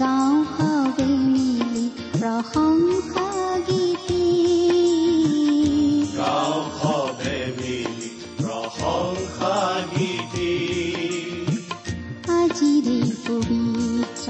গাঁও 0.00 0.34
হাৱে 0.54 1.08
মিলি 1.26 1.86
প্ৰশংসা 2.14 3.26
গীতি 3.66 4.24
আজিৰে 12.36 12.98
পবিত্ৰ 13.26 14.28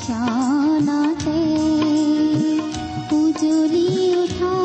ক্ষণতে 0.00 1.40
উজলি 3.18 3.86
উঠা 4.22 4.56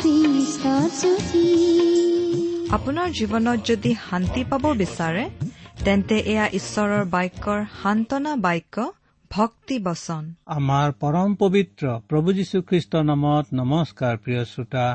খ্ৰীষ্টৰ 0.00 0.86
জ্যোতি 1.00 1.46
আপোনাৰ 2.76 3.08
জীৱনত 3.18 3.58
যদি 3.70 3.90
শান্তি 4.06 4.42
পাব 4.50 4.64
বিচাৰে 4.80 5.24
তেন্তে 5.74 6.16
এয়া 6.24 6.46
ঈশ্বৰৰ 6.58 7.04
বাক্যৰ 7.14 7.60
সান্তনা 7.78 8.32
বাক্য 8.44 8.84
ভক্তি 9.30 9.76
বচন। 9.86 10.24
আমাৰ 10.56 10.92
পৰম 11.02 11.30
পবিত্ৰ 11.40 11.84
প্ৰভু 12.08 12.28
যীশুখ্ৰীষ্টৰ 12.38 13.04
নামত 13.10 13.46
নমস্কাৰ 13.60 14.14
প্ৰিয় 14.22 14.42
শ্ৰোতা 14.52 14.86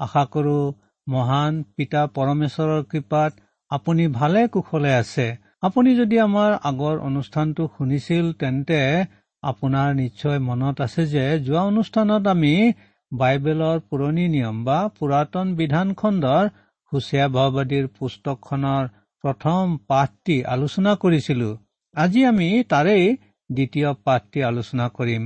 আশা 0.00 0.24
কৰো 0.34 0.58
মহান 1.06 1.60
পিতা 1.76 2.02
পৰমেশ্বৰৰ 2.16 2.82
কৃপাত 2.90 3.32
আপুনি 3.70 4.04
ভালে 4.18 4.42
কুশলে 4.54 4.92
আছে। 5.02 5.26
আপুনি 5.62 5.90
যদি 6.00 6.16
আমাৰ 6.22 6.50
আগৰ 6.70 6.96
অনুষ্ঠানটো 7.08 7.62
শুনিছিল 7.76 8.24
তেন্তে 8.40 8.80
আপোনাৰ 9.42 9.88
নিশ্চয় 9.94 10.38
মনত 10.48 10.76
আছে 10.86 11.02
যে 11.14 11.24
যোৱা 11.46 11.62
অনুষ্ঠানত 11.70 12.24
আমি 12.34 12.54
বাইবেলৰ 13.12 13.78
পুৰণি 13.88 14.26
নিয়ম 14.34 14.56
বা 14.66 14.78
পুৰাতন 14.98 15.46
বিধান 15.60 15.88
খণ্ডৰ 16.00 16.44
হুচীয়া 16.92 17.26
ভাওবাদীৰ 17.36 17.86
পুস্তকখনৰ 17.98 18.84
প্ৰথম 19.24 19.76
পাঠটি 19.88 20.36
আলোচনা 20.54 20.92
কৰিছিলো। 21.02 21.50
আজি 21.94 22.24
আমি 22.30 22.48
তাৰেই 22.72 23.04
দ্বিতীয় 23.50 23.90
পাঠটি 24.06 24.42
আলোচনা 24.50 24.86
কৰিম। 24.96 25.22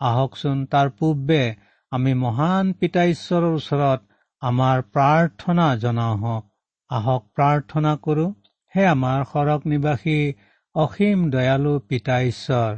আহকচোন 0.00 0.58
তাৰ 0.72 0.88
পূৰ্বে 0.98 1.42
আমি 1.92 2.12
মহান 2.22 2.72
পিতা 2.80 3.04
ঈশ্বৰৰ 3.12 3.46
ওচৰত 3.52 4.00
আমাৰ 4.42 4.82
প্ৰাৰ্থনা 4.94 5.66
জনাওঁ। 5.84 6.16
হওক 6.22 6.44
আহক 6.90 7.22
প্ৰাৰ্থনা 7.36 7.92
কৰো 8.04 8.26
হে 8.74 8.84
আমাৰ 8.90 9.24
সৰগ 9.32 9.60
নিবাসী 9.72 10.18
অসীম 10.74 11.24
দয়ালু 11.30 11.72
পিতা 11.88 12.16
ঈশ্বৰ। 12.30 12.76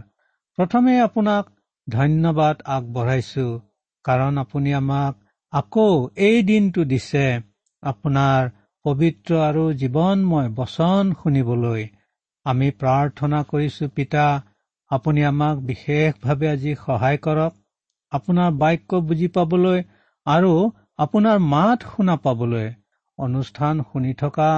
প্ৰথমে 0.59 0.95
আপোনাক 1.01 1.45
ধন্যবাদ 1.87 2.57
আগবঢ়াইছো 2.77 3.47
কাৰণ 4.05 4.39
আপুনি 4.39 4.71
আমাক 4.75 5.15
আকৌ 5.53 5.91
এই 6.27 6.43
দিনটো 6.43 6.83
দিছে। 6.93 7.27
আপোনাৰ 7.83 8.51
পবিত্ৰ 8.85 9.39
আৰু 9.41 9.63
জীৱনময় 9.79 10.49
বচন 10.55 11.11
শুনিবলৈ 11.17 11.83
আমি 12.47 12.69
প্ৰাৰ্থনা 12.79 13.41
কৰিছো 13.49 13.89
পিতা 13.95 14.27
আপুনি 14.91 15.25
আমাক 15.25 15.65
বিশেষভাৱে 15.65 16.47
আজি 16.51 16.73
সহায় 16.81 17.19
কৰক। 17.27 17.59
আপোনাৰ 18.13 18.55
বাক্য 18.59 19.01
বুজি 19.09 19.29
পাবলৈ 19.35 19.83
আৰু 20.27 20.53
আপোনাৰ 20.99 21.43
মাত 21.49 21.91
শুনা 21.91 22.17
পাবলৈ। 22.23 22.69
অনুষ্ঠান 23.19 23.83
শুনি 23.87 24.13
থকা 24.19 24.49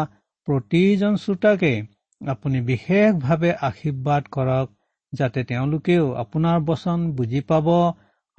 প্ৰতিজন 0.49 1.19
শ্ৰোতাকে 1.21 1.73
আপুনি 2.21 2.63
বিশেষভাৱে 2.67 3.51
আশীৰ্বাদ 3.69 4.31
কৰক 4.33 4.73
যাতে 5.13 5.45
তেওঁলোকেও 5.45 6.05
আপোনাৰ 6.17 6.65
বচন 6.65 7.07
বুজি 7.15 7.41
পাব 7.49 7.69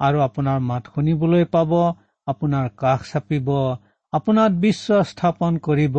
আৰু 0.00 0.22
আপোনাৰ 0.22 0.62
মাত 0.68 0.94
শুনিবলৈ 0.94 1.44
পাব 1.52 1.72
আপোনাৰ 2.26 2.70
কাষ 2.76 3.10
চাপিব 3.10 3.50
আপোনাক 4.14 4.50
বিশ্বাস 4.64 5.04
স্থাপন 5.12 5.52
কৰিব 5.66 5.96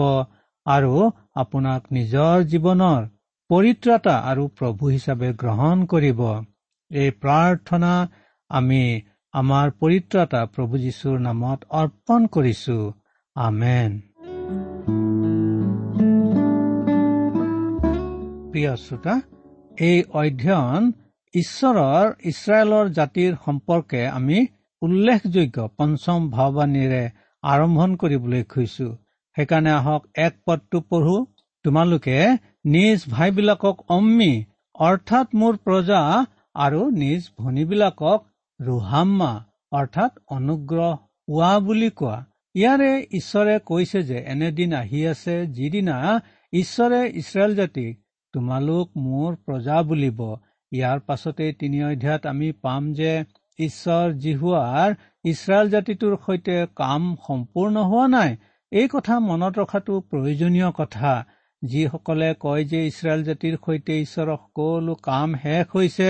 আৰু 0.66 0.94
আপোনাক 1.42 1.82
নিজৰ 1.96 2.36
জীৱনৰ 2.52 3.02
পৰিত্ৰাতা 3.50 4.16
আৰু 4.32 4.44
প্ৰভু 4.60 4.84
হিচাপে 4.96 5.30
গ্ৰহণ 5.42 5.82
কৰিব। 5.94 6.22
এই 6.92 7.10
প্ৰাৰ্থনা 7.24 7.94
আমি 8.50 8.84
আমাৰ 9.34 9.74
পৰিত্ৰাতা 9.82 10.42
প্ৰভু 10.54 10.74
যীশুৰ 10.86 11.18
নামত 11.26 11.60
অৰ্পণ 11.82 12.22
কৰিছো। 12.36 12.78
আমেন। 13.36 13.92
প্ৰিয় 18.52 18.74
শ্ৰোতা 18.84 19.16
এই 19.82 19.98
অধ্যয়ন 20.22 20.84
ঈশ্বৰৰ 21.34 22.08
ইছৰাইলৰ 22.32 22.86
জাতিৰ 22.98 23.32
সম্পৰ্কে 23.46 24.02
আমি 24.18 24.38
উল্লেখযোগ্য 24.82 25.58
পঞ্চম 25.78 26.20
ভাৱবাণীৰে 26.30 27.04
আৰম্ভণ 27.46 27.96
কৰিবলৈ 28.02 28.44
খুজিছো 28.52 28.88
সেইকাৰণে 29.38 29.72
আহক 29.72 30.06
এক 30.26 30.38
পদটো 30.46 30.80
পঢ়ো। 30.90 31.18
তোমালোকে 31.66 32.18
নিজ 32.74 33.04
ভাইবিলাকক 33.12 33.84
অম্মি 33.96 34.32
অৰ্থাৎ 34.76 35.36
মোৰ 35.42 35.60
প্ৰজা 35.66 36.00
আৰু 36.60 36.82
নিজ 37.02 37.28
ভনীবিলাকক 37.40 38.26
ৰোহাম্মা 38.60 39.32
অৰ্থাৎ 39.72 40.12
অনুগ্ৰহ 40.38 40.92
পোৱা 41.28 41.52
বুলি 41.68 41.90
কোৱা। 42.00 42.18
ইয়াৰে 42.56 42.92
ঈশ্বৰে 43.20 43.56
কৈছে 43.70 44.02
যে 44.10 44.18
এনেদিন 44.34 44.76
আহি 44.82 45.00
আছে 45.14 45.36
যিদিনা 45.56 45.96
ঈশ্বৰে 46.54 47.00
ইছৰাইল 47.22 47.56
জাতিক 47.56 47.94
তোমালোক 48.34 48.86
মোৰ 49.06 49.32
প্ৰজা 49.46 49.78
বুলিব। 49.90 50.20
ইয়াৰ 50.72 51.00
পাছতে 51.08 51.46
তিনি 51.60 51.80
অধ্যায়ত 51.90 52.24
আমি 52.34 52.50
পাম 52.64 52.84
যে 53.00 53.12
ঈশ্বৰ 53.60 54.06
জিহুৱাৰ 54.24 54.96
ইছৰাইল 55.26 55.70
জাতিটোৰ 55.70 56.16
সৈতে 56.24 56.56
কাম 56.76 57.06
সম্পূৰ্ণ 57.22 57.84
হোৱা 57.86 58.08
নাই 58.10 58.32
এই 58.72 58.88
কথা 58.88 59.16
মনত 59.24 59.54
ৰখাটো 59.60 59.94
প্ৰয়োজনীয় 60.10 60.70
কথা। 60.78 61.14
যিসকলে 61.62 62.30
কয় 62.40 62.64
যে 62.66 62.82
ইছৰাইল 62.88 63.24
জাতিৰ 63.24 63.56
সৈতে 63.64 63.96
ঈশ্বৰৰ 64.00 64.38
সকলো 64.38 64.96
কাম 65.04 65.36
শেষ 65.42 65.72
হৈছে 65.72 66.10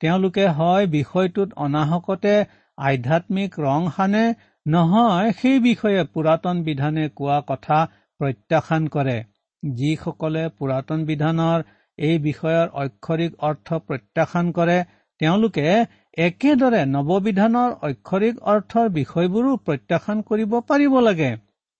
তেওঁলোকে 0.00 0.46
হয় 0.52 0.86
বিষয়টোত 0.88 1.58
অনাহকতে 1.58 2.34
আধ্যাত্মিক 2.78 3.58
ৰং 3.60 3.90
সানে 3.96 4.24
নহয় 4.66 5.30
সেই 5.40 5.58
বিষয়ে 5.60 6.00
পুৰাতন 6.14 6.62
বিধানে 6.62 7.04
কোৱা 7.14 7.38
কথা 7.46 7.78
প্ৰত্যাখ্যান 8.20 8.88
কৰে। 8.88 9.18
যিসকলে 9.62 10.42
পুৰাতন 10.58 11.04
বিধানৰ 11.04 11.66
এই 11.98 12.16
বিষয়ৰ 12.18 12.66
অক্ষৰিক 12.82 13.32
অৰ্থ 13.48 13.68
প্ৰত্যাখ্যান 13.86 14.46
কৰে 14.52 14.78
তেওঁলোকে 15.20 15.68
একেদৰে 16.14 16.80
নৱবিধানৰ 16.88 17.70
অক্ষৰিক 17.86 18.36
অৰ্থৰ 18.50 18.90
বিষয়বোৰো 18.90 19.54
প্ৰত্যাখ্যান 19.64 20.20
কৰিব 20.28 20.52
পাৰিব 20.68 20.92
লাগে। 21.00 21.30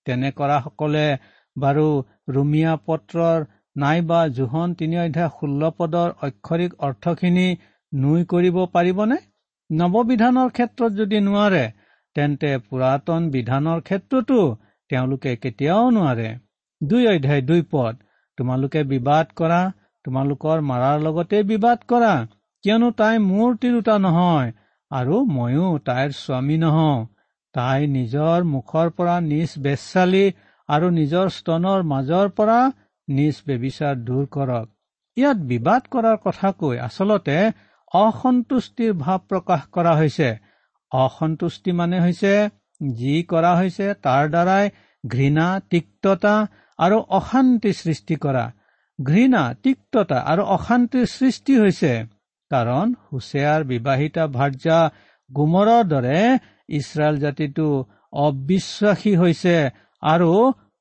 তেনে 0.07 0.31
কৰাসকলে 0.33 1.05
বাৰু 1.57 1.85
ৰুমিয়া 2.29 2.73
পত্ৰৰ 2.87 3.45
নাইবা 3.77 4.19
জোহন 4.39 4.75
তিনি 4.75 4.99
অধ্যায় 5.03 5.31
ষোল্ল 5.37 5.71
পদৰ 5.79 6.11
অক্ষৰিক 6.29 6.75
অৰ্থখিনি 6.89 7.47
নুই 7.93 8.27
কৰিব 8.33 8.59
পাৰিবনে? 8.75 9.19
নৱবিধানৰ 9.71 10.51
ক্ষেত্ৰত 10.51 10.91
যদি 10.95 11.21
নোৱাৰে 11.21 11.65
তেন্তে 12.17 12.51
পুৰাতন 12.67 13.31
বিধানৰ 13.31 13.81
ক্ষেত্ৰতো 13.89 14.41
তেওঁলোকে 14.91 15.37
কেতিয়াও 15.37 15.85
নোৱাৰে। 15.91 16.29
দুই 16.81 17.07
অধ্যায় 17.09 17.43
দুই 17.49 17.63
পদ 17.71 18.03
তোমালোকে 18.39 18.83
বিবাদ 18.91 19.35
কৰা 19.37 19.61
তোমালোকৰ 20.05 20.65
মাৰাৰ 20.71 20.99
লগতে 21.03 21.43
বিবাদ 21.51 21.79
কৰা। 21.93 22.15
কিয়নো 22.65 22.89
তাই 22.99 23.17
মোৰ 23.23 23.57
তিৰোতা 23.63 23.95
নহয় 24.03 24.53
আৰু 24.91 25.17
ময়ো 25.37 25.67
তাইৰ 25.89 26.13
স্বামী 26.19 26.57
নহওঁ। 26.63 27.01
তাই 27.55 27.81
নিজৰ 27.87 28.47
মুখৰ 28.53 28.89
পৰা 28.97 29.17
নিজ 29.25 29.51
বেচালি 29.65 30.23
আৰু 30.69 30.87
নিজৰ 30.91 31.27
স্তনৰ 31.37 31.85
মাজৰ 31.91 32.31
পৰা 32.39 32.57
নিজ 33.09 33.43
বেবিচাৰ 33.47 33.95
দূৰ 34.07 34.25
কৰক। 34.37 34.67
ইয়াত 35.17 35.39
বিবাদ 35.51 35.83
কৰাৰ 35.93 36.17
কথা 36.25 36.53
কৈ 36.61 36.77
আচলতে 36.79 37.37
অসন্তুষ্টিৰ 37.95 38.97
ভাৱ 39.05 39.21
প্ৰকাশ 39.29 39.63
কৰা 39.71 39.93
হৈছে। 40.01 40.31
অসন্তুষ্টি 40.93 41.71
মানে 41.73 42.01
হৈছে 42.01 42.33
যি 42.81 43.15
কৰা 43.31 43.53
হৈছে 43.61 43.87
তাৰ 44.05 44.25
দ্বাৰাই 44.35 44.65
ঘৃণা 45.05 45.47
তিক্ততা 45.71 46.35
আৰু 46.79 46.97
অশান্তি 47.19 47.73
সৃষ্টি 47.83 48.15
কৰা। 48.25 48.45
ঘৃণা 48.99 49.43
তিক্ততা 49.63 50.19
আৰু 50.33 50.43
অশান্তিৰ 50.57 51.07
সৃষ্টি 51.19 51.55
হৈছে। 51.59 51.93
কাৰণ 52.51 52.87
হুছেয়াৰ 53.07 53.61
বিবাহিতা 53.65 54.25
ভাৰ্যা 54.37 54.79
গুমৰৰ 55.31 55.71
দৰে 55.93 56.21
ইছৰাইল 56.79 57.17
জাতিটো 57.19 57.69
অবিশ্বাসী 58.23 59.13
হৈছে 59.17 59.57
আৰু 60.03 60.33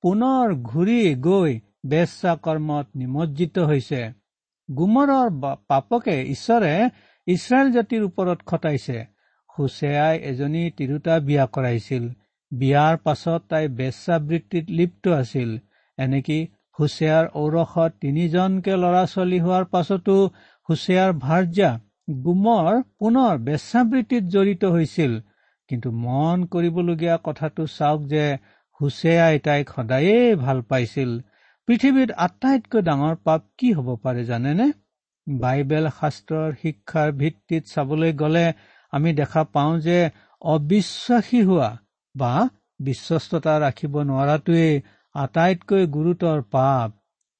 পুনৰ 0.04 0.56
ঘূৰি 0.70 1.00
গৈ 1.28 1.52
বেচা 1.86 2.34
কৰ্মত 2.46 2.86
নিমজ্জিত 2.96 3.56
হৈছে। 3.70 4.02
গুমৰৰ 4.70 5.30
পাপকে 5.70 6.16
ঈশ্বৰে 6.34 6.74
ইছৰাইল 7.28 7.72
জাতিৰ 7.72 8.02
ওপৰত 8.10 8.40
খটাইছে। 8.46 8.98
হুছেয়াই 9.50 10.16
এজনী 10.30 10.64
তিৰোতা 10.78 11.16
বিয়া 11.28 11.46
কৰাইছিল। 11.56 12.04
বিয়াৰ 12.52 12.96
পাছত 13.06 13.42
তাই 13.50 13.66
বেচাবৃত্তিত 13.78 14.66
লিপ্ত 14.78 15.06
আছিল। 15.22 15.50
এনেকি 15.98 16.40
হুছেয়াৰ 16.80 17.26
ঔৰসত 17.42 17.92
তিনিজনকে 18.04 18.74
ল'ৰা 18.84 19.04
ছোৱালী 19.14 19.40
হোৱাৰ 19.40 19.66
পাছতো 19.74 20.16
হুছেয়াৰ 20.70 21.12
ভাৰ্যা 21.20 21.70
গুমৰ 22.24 22.72
পুনৰ 23.00 23.34
বেচাবৃত্তিত 23.46 24.24
জড়িত 24.34 24.64
হৈছিল। 24.76 25.14
কিন্তু 25.70 25.90
মন 26.04 26.38
কৰিবলগীয়া 26.52 27.16
কথাটো 27.24 27.64
চাওক 27.74 28.02
যে 28.08 28.26
হুছেয়াই 28.80 29.38
তাইক 29.40 29.66
সদায়েই 29.76 30.36
ভাল 30.36 30.58
পাইছিল। 30.70 31.12
পৃথিৱীত 31.68 32.10
আটাইতকৈ 32.18 32.82
ডাঙৰ 32.82 33.16
পাপ 33.24 33.42
কি 33.58 33.70
হ'ব 33.74 33.88
পাৰে 34.04 34.24
জানেনে? 34.26 34.68
বাইবেল 35.28 35.86
শাস্ত্ৰৰ 36.00 36.50
শিক্ষাৰ 36.62 37.10
ভিত্তিত 37.12 37.64
চাবলৈ 37.66 38.12
গ'লে 38.14 38.46
আমি 38.94 39.10
দেখা 39.14 39.44
পাওঁ 39.54 39.76
যে 39.80 40.00
অবিশ্বাসী 40.42 41.42
হোৱা 41.44 41.70
বা 42.16 42.34
বিশ্বস্ততা 42.80 43.54
ৰাখিব 43.60 43.94
নোৱাৰাটোৱেই 44.10 44.74
আটাইতকৈ 45.16 45.84
গুৰুতৰ 45.96 46.40
পাপ। 46.52 46.90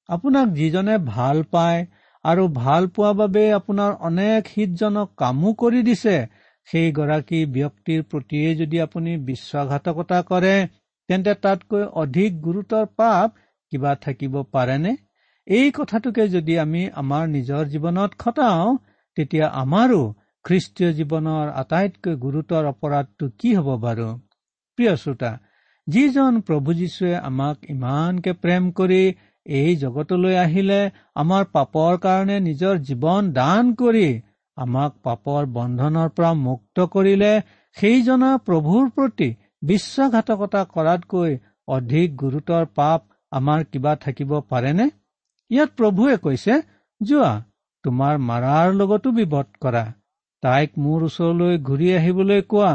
আপোনাক 0.08 0.46
যিজনে 0.54 0.96
ভাল 1.06 1.42
পায় 1.50 1.80
আৰু 2.24 2.44
ভাল 2.54 2.86
পোৱা 2.94 3.12
বাবে 3.12 3.44
আপোনাৰ 3.52 3.92
অনেক 4.08 4.50
হিতজনক 4.54 5.08
কামো 5.16 5.50
কৰি 5.62 5.80
দিছে। 5.88 6.16
সেইগৰাকী 6.68 7.40
ব্যক্তিৰ 7.56 8.00
প্ৰতিয়ে 8.10 8.48
যদি 8.54 8.80
আপুনি 8.80 9.16
বিশ্বাসঘাতকতা 9.24 10.18
কৰে 10.30 10.54
তেন্তে 11.08 11.34
তাতকৈ 11.44 11.82
অধিক 12.02 12.38
গুৰুতৰ 12.42 12.86
পাপ 12.96 13.28
কিবা 13.72 13.92
থাকিব 14.04 14.34
পাৰেনে? 14.54 14.92
এই 15.46 15.68
কথাটোকে 15.70 16.24
যদি 16.28 16.54
আমি 16.58 16.82
আমাৰ 17.00 17.24
নিজৰ 17.28 17.62
জীৱনত 17.72 18.10
খটাওঁ 18.18 18.70
তেতিয়া 19.16 19.46
আমাৰো 19.62 20.02
খ্ৰীষ্টীয় 20.44 20.90
জীৱনৰ 20.98 21.46
আটাইতকৈ 21.62 22.14
গুৰুতৰ 22.24 22.64
অপৰাধটো 22.72 23.24
কি 23.40 23.50
হ'ব 23.56 23.68
বাৰু? 23.84 24.08
প্ৰিয় 24.78 24.94
শ্ৰোতা 24.96 25.32
যিজন 25.86 26.32
প্ৰভু 26.40 26.70
যীশুৱে 26.74 27.14
আমাক 27.28 27.56
ইমানকে 27.70 28.32
প্ৰেম 28.42 28.64
কৰি 28.72 29.02
এই 29.46 29.76
জগতলৈ 29.76 30.36
আহিলে 30.42 30.78
আমাৰ 31.14 31.48
পাপৰ 31.52 31.96
কাৰণে 32.04 32.36
নিজৰ 32.40 32.78
জীৱন 32.90 33.32
দান 33.32 33.72
কৰি 33.80 34.06
আমাক 34.56 34.94
পাপৰ 35.02 35.48
বন্ধনৰ 35.52 36.12
পৰা 36.18 36.30
মুক্ত 36.42 36.86
কৰিলে 36.94 37.32
সেইজনা 37.76 38.30
প্ৰভুৰ 38.46 38.90
প্ৰতি 38.98 39.28
বিশ্বাসঘাতকতা 39.62 40.62
কৰাতকৈ 40.74 41.36
অধিক 41.68 42.16
গুৰুতৰ 42.22 42.70
পাপ 42.74 43.04
আমাৰ 43.32 43.64
কিবা 43.64 43.94
থাকিব 43.96 44.32
পাৰেনে? 44.50 44.86
ইয়াত 45.50 45.70
প্ৰভুৱে 45.78 46.16
কৈছে 46.24 46.58
যোৱা 47.00 47.32
তোমাৰ 47.84 48.20
মাৰাৰ 48.28 48.74
লগতো 48.74 49.12
বিবদ 49.18 49.48
কৰা। 49.60 49.84
তাইক 50.42 50.78
মোৰ 50.78 51.06
ওচৰলৈ 51.08 51.58
ঘূৰি 51.68 51.88
আহিবলৈ 51.98 52.42
কোৱা। 52.52 52.72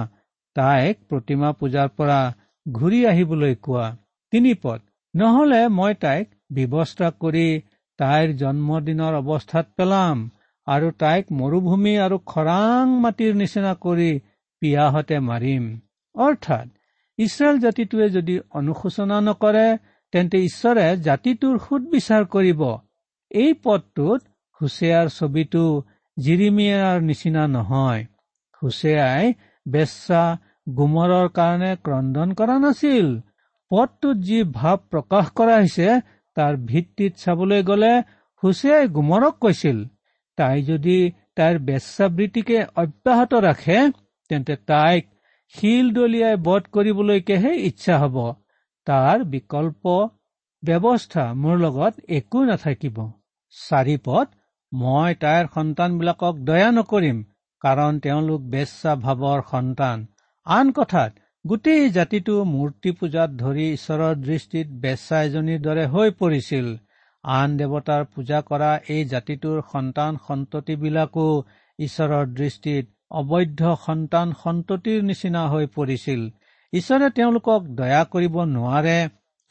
তাইক 0.55 0.99
প্ৰতিমা 1.09 1.49
পূজাৰ 1.59 1.89
পৰা 1.97 2.19
ঘূৰি 2.65 2.99
আহিবলৈ 3.05 3.55
কোৱা। 3.67 3.87
তিনি 4.33 4.53
পদ। 4.63 4.79
নহলে 5.13 5.61
মই 5.77 5.93
তাইক 6.05 6.27
ব্যৱস্থা 6.49 7.07
কৰি 7.21 7.47
তাইৰ 7.99 8.29
জন্মদিনৰ 8.41 9.13
অৱস্থাত 9.21 9.65
পেলাম 9.77 10.15
আৰু 10.67 10.87
তাইক 11.01 11.25
মৰুভূমি 11.39 11.93
আৰু 12.05 12.17
খৰাং 12.31 12.83
মাটিৰ 13.03 13.33
নিচিনা 13.41 13.73
কৰি 13.85 14.11
পিয়াহতে 14.61 15.17
মাৰিম। 15.29 15.63
অৰ্থাৎ 16.15 16.67
ইছৰাইল 17.19 17.57
জাতিটোৱে 17.65 18.07
যদি 18.17 18.35
অনুশোচনা 18.59 19.17
নকৰে 19.27 19.67
তেন্তে 20.13 20.37
ঈশ্বৰে 20.49 20.85
জাতিটোৰ 21.07 21.55
সুদবিচাৰ 21.65 22.23
কৰিব। 22.35 22.61
এই 23.31 23.51
পদটোত 23.63 24.21
হুছেয়াৰ 24.61 25.07
ছবিটো 25.17 25.63
জিৰিমিয়াৰ 26.17 26.97
নিচিনা 27.01 27.43
নহয়। 27.47 28.01
হুছেয়াই 28.61 29.25
বেচা 29.65 30.23
গুমৰৰ 30.77 31.27
কাৰণে 31.37 31.71
ক্ৰদন 31.85 32.29
কৰা 32.39 32.55
নাছিল। 32.59 33.07
পদটোত 33.71 34.17
যি 34.27 34.39
ভাৱ 34.57 34.77
প্ৰকাশ 34.91 35.25
কৰা 35.37 35.55
হৈছে 35.61 35.89
তাৰ 36.37 36.53
ভিত্তিত 36.69 37.11
চাবলৈ 37.21 37.61
গ'লে 37.69 37.93
হুছেয়াই 38.43 38.85
গুমৰক 38.95 39.35
কৈছিল। 39.43 39.77
তাই 40.37 40.57
যদি 40.61 40.97
তাইৰ 41.37 41.55
বেচাবৃত্তিকে 41.67 42.57
অব্যাহত 42.83 43.33
ৰাখে 43.45 43.79
তেন্তে 44.29 44.55
তাইক 44.69 45.03
শিল 45.53 45.85
দলিয়াই 45.93 46.35
বধ 46.47 46.63
কৰিবলৈকেহে 46.75 47.51
ইচ্ছা 47.69 47.95
হব। 48.01 48.17
তাৰ 48.87 49.17
বিকল্প 49.33 49.83
ব্যৱস্থা 50.63 51.23
মোৰ 51.41 51.55
লগত 51.57 51.93
একো 52.17 52.39
নাথাকিব। 52.49 52.97
চাৰিপদ 53.55 54.27
মই 54.71 55.11
তাইৰ 55.23 55.45
সন্তানবিলাকক 55.55 56.35
দয়া 56.49 56.69
নকৰিম 56.71 57.17
কাৰণ 57.61 57.99
তেওঁলোক 58.05 58.41
বেচা 58.53 58.93
ভাৱৰ 59.05 59.39
সন্তান। 59.51 59.97
আন 60.47 60.67
কথাত 60.71 61.11
গোটেই 61.45 61.83
জাতিটো 61.89 62.33
মূৰ্তি 62.47 62.91
পূজাত 62.99 63.35
ধৰি 63.37 63.65
ঈশ্বৰৰ 63.73 64.15
দৃষ্টিত 64.23 64.73
বেচা 64.81 65.19
এজনীৰ 65.27 65.61
দৰে 65.67 65.85
হৈ 65.93 66.11
পৰিছিল। 66.19 66.67
আন 67.23 67.53
দেৱতাৰ 67.59 68.03
পূজা 68.15 68.41
কৰা 68.49 68.71
এই 68.95 69.05
জাতিটোৰ 69.05 69.61
সন্তান 69.71 70.17
সন্ততিবিলাকো 70.27 71.25
ঈশ্বৰৰ 71.79 72.27
দৃষ্টিত 72.33 72.85
অবৈধ 73.21 73.63
সন্তান 73.85 74.35
সন্ততিৰ 74.43 74.99
নিচিনা 75.03 75.45
হৈ 75.47 75.71
পৰিছিল। 75.77 76.27
ঈশ্বৰে 76.73 77.09
তেওঁলোকক 77.17 77.71
দয়া 77.79 78.03
কৰিব 78.13 78.35
নোৱাৰে 78.51 78.99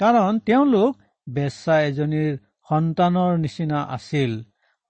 কাৰণ 0.01 0.45
তেওঁলোক 0.47 1.03
বেচা 1.27 1.81
এজনীৰ 1.89 2.39
সন্তানৰ 2.69 3.33
নিচিনা 3.39 3.83
আছিল। 3.97 4.39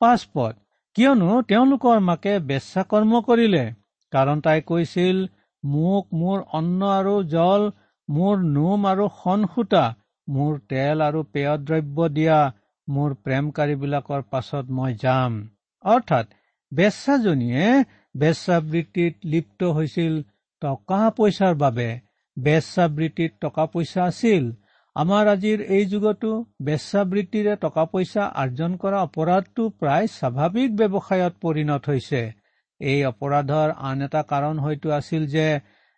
পাঁচপদ 0.01 0.55
কিয়নো 0.97 1.41
তেওঁলোকৰ 1.49 2.07
মাকে 2.09 2.39
বেচা 2.49 2.89
কৰ্ম 2.91 3.27
কৰিলে 3.27 3.65
কাৰণ 4.13 4.47
তাই 4.47 4.69
কৈছিল 4.69 5.27
মোক 5.65 6.05
মোৰ 6.15 6.39
অন্ন 6.53 6.91
আৰু 6.93 7.15
জল 7.31 7.63
মোৰ 8.09 8.45
নোম 8.53 8.87
আৰু 8.87 9.07
সূতা 9.55 9.85
মোৰ 10.29 10.59
তেল 10.69 11.03
আৰু 11.03 11.23
পেয় 11.33 11.55
দ্ৰব্য 11.67 12.09
দিয়া 12.09 12.39
মোৰ 12.89 13.15
প্ৰেমকাৰীবিলাকৰ 13.25 14.23
পাছত 14.31 14.65
মই 14.71 14.95
যাম। 15.03 15.33
অৰ্থাৎ 15.85 16.27
বেচাজনীয়ে 16.73 17.85
বেচাবৃত্তিত 18.17 19.15
লিপ্ত 19.25 19.61
হৈছিল 19.73 20.15
টকা 20.63 21.03
পইচাৰ 21.17 21.55
বাবে। 21.55 21.89
বেচাবৃত্তিত 22.37 23.33
টকা 23.41 23.65
পইচা 23.67 24.03
আছিল। 24.05 24.45
আমাৰ 24.97 25.25
আজিৰ 25.29 25.61
এই 25.77 25.85
যুগতো 25.85 26.31
বেচাবৃত্তিৰে 26.63 27.55
টকা 27.57 27.85
পইচা 27.93 28.25
আৰ্জন 28.43 28.73
কৰা 28.77 28.99
অপৰাধটো 29.09 29.63
প্ৰায় 29.81 30.07
স্বাভাৱিক 30.07 30.71
ব্যৱসায়ত 30.77 31.35
পৰিণত 31.41 31.83
হৈছে। 31.89 32.23
এই 32.81 33.01
অপৰাধৰ 33.05 33.69
আন 33.89 34.03
এটা 34.03 34.23
কাৰণ 34.23 34.59
হয়তো 34.59 34.89
আছিল 34.91 35.23
যে 35.27 35.47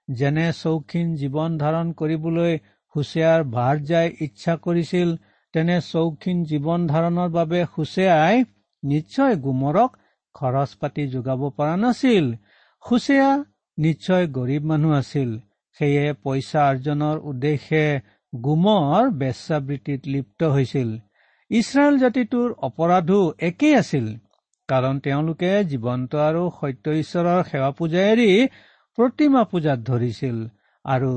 যেনে 0.08 0.46
চৌখিন 0.52 1.08
জীৱন 1.16 1.58
ধাৰণ 1.58 1.90
কৰিবলৈ 1.92 2.54
হুছেয়াৰ 2.94 3.40
ভাৰজাই 3.50 4.08
ইচ্ছা 4.20 4.54
কৰিছিল 4.56 5.08
তেনে 5.54 5.76
চৌখিন 5.86 6.38
জীৱন 6.44 6.86
ধাৰণৰ 6.86 7.28
বাবে 7.30 7.60
হুছেয়াই 7.76 8.44
নিশ্চয় 8.82 9.36
গুমৰক 9.44 9.90
খৰচ 10.34 10.70
পাতি 10.80 11.04
যোগাব 11.06 11.40
পৰা 11.56 11.76
নাছিল। 11.76 12.26
হুছেয়া 12.82 13.30
নিশ্চয় 13.78 14.26
গৰীব 14.36 14.62
মানুহ 14.64 14.92
আছিল। 14.92 15.30
সেয়ে 15.80 16.06
পইচা 16.22 16.60
আৰ্জনৰ 16.70 17.16
উদ্দেশ্যে 17.24 17.84
গুমৰ 18.32 19.10
বেচাবৃত্তিত 19.18 20.02
লিপ্ত 20.06 20.40
হৈছিল। 20.54 20.90
ইছৰাইল 21.50 21.94
জাতিটোৰ 21.98 22.48
অপৰাধো 22.62 23.20
একেই 23.48 23.74
আছিল। 23.74 24.06
কাৰণ 24.70 24.98
তেওঁলোকে 25.04 25.52
জীৱন্ত 25.70 26.12
আৰু 26.24 26.42
সত্য 26.56 26.94
ঈশ্বৰৰ 27.02 27.38
সেৱা 27.50 27.70
পূজা 27.78 28.00
এৰি 28.12 28.30
প্ৰতিমা 28.98 29.42
পূজাত 29.50 29.78
ধৰিছিল 29.86 30.36
আৰু 30.84 31.12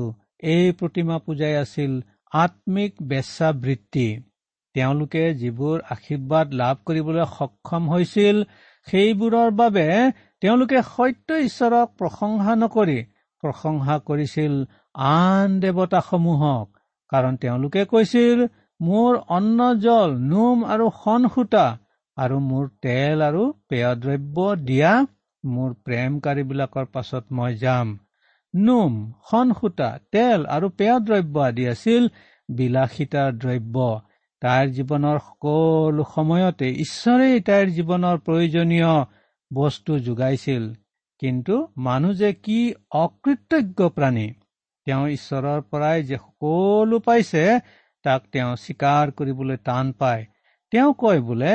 এই 0.50 0.72
প্ৰতিমা 0.80 1.16
পূজাই 1.26 1.54
আছিল 1.56 1.92
আত্মিক 2.32 3.02
বেচাবৃত্তি 3.10 4.06
তেওঁলোকে 4.74 5.24
যিবোৰ 5.40 5.76
আশীৰ্বাদ 5.94 6.54
লাভ 6.60 6.80
কৰিবলৈ 6.86 7.26
সক্ষম 7.32 7.82
হৈছিল 7.88 8.40
সেইবোৰৰ 8.86 9.50
বাবে 9.60 9.86
তেওঁলোকে 10.42 10.80
সত্য 10.88 11.38
ঈশ্বৰক 11.44 11.92
প্ৰশংসা 12.00 12.54
নকৰি 12.62 12.98
প্ৰশংসা 13.42 13.96
কৰিছিল 14.08 14.52
আন 15.10 15.54
দেৱতাসমূহক। 15.60 16.66
কাৰণ 17.12 17.36
তেওঁলোকে 17.36 17.82
কৈছিল 17.86 18.44
মোৰ 18.80 19.12
অন্ন 19.36 19.70
জল 19.80 20.10
নোম 20.28 20.58
আৰু 20.72 20.86
সন 21.00 21.22
সূতা 21.34 21.66
আৰু 22.16 22.36
মোৰ 22.48 22.66
তেল 22.84 23.22
আৰু 23.28 23.42
পেয় 23.68 23.90
দ্ৰব্য 24.02 24.36
দিয়া 24.68 24.92
মোৰ 25.44 25.70
প্ৰেমকাৰীবিলাকৰ 25.86 26.86
পাছত 26.94 27.24
মই 27.38 27.56
যাম। 27.62 27.88
নোম 28.54 28.94
সন 29.30 29.48
সূতা 29.60 29.88
তেল 30.12 30.46
আৰু 30.56 30.70
পেয় 30.78 30.96
দ্ৰব্য 31.06 31.42
আদি 31.48 31.64
আছিল 31.68 32.02
বিলাসিতাৰ 32.48 33.30
দ্ৰব্য। 33.42 33.76
তাইৰ 34.42 34.66
জীৱনৰ 34.76 35.18
সকলো 35.26 36.04
সময়তে 36.14 36.68
ঈশ্বৰেই 36.84 37.36
তাইৰ 37.48 37.66
জীৱনৰ 37.76 38.16
প্ৰয়োজনীয় 38.26 38.92
বস্তু 39.50 39.92
যোগাইছিল। 40.06 40.64
কিন্তু 41.22 41.54
মানুহ 41.86 42.12
যে 42.20 42.30
কি 42.44 42.58
অকৃতজ্ঞ 43.02 43.88
প্ৰাণী? 43.96 44.28
তেওঁ 44.86 45.04
ঈশ্বৰৰ 45.16 45.60
পৰাই 45.70 45.98
যে 46.08 46.16
সকলো 46.16 46.96
পাইছে 47.06 47.44
তাক 48.04 48.22
তেওঁ 48.32 48.52
স্বীকাৰ 48.56 49.12
কৰিবলৈ 49.18 49.56
টান 49.68 49.92
পায়। 50.00 50.22
তেওঁ 50.72 50.90
কয় 50.98 51.20
বোলে 51.20 51.54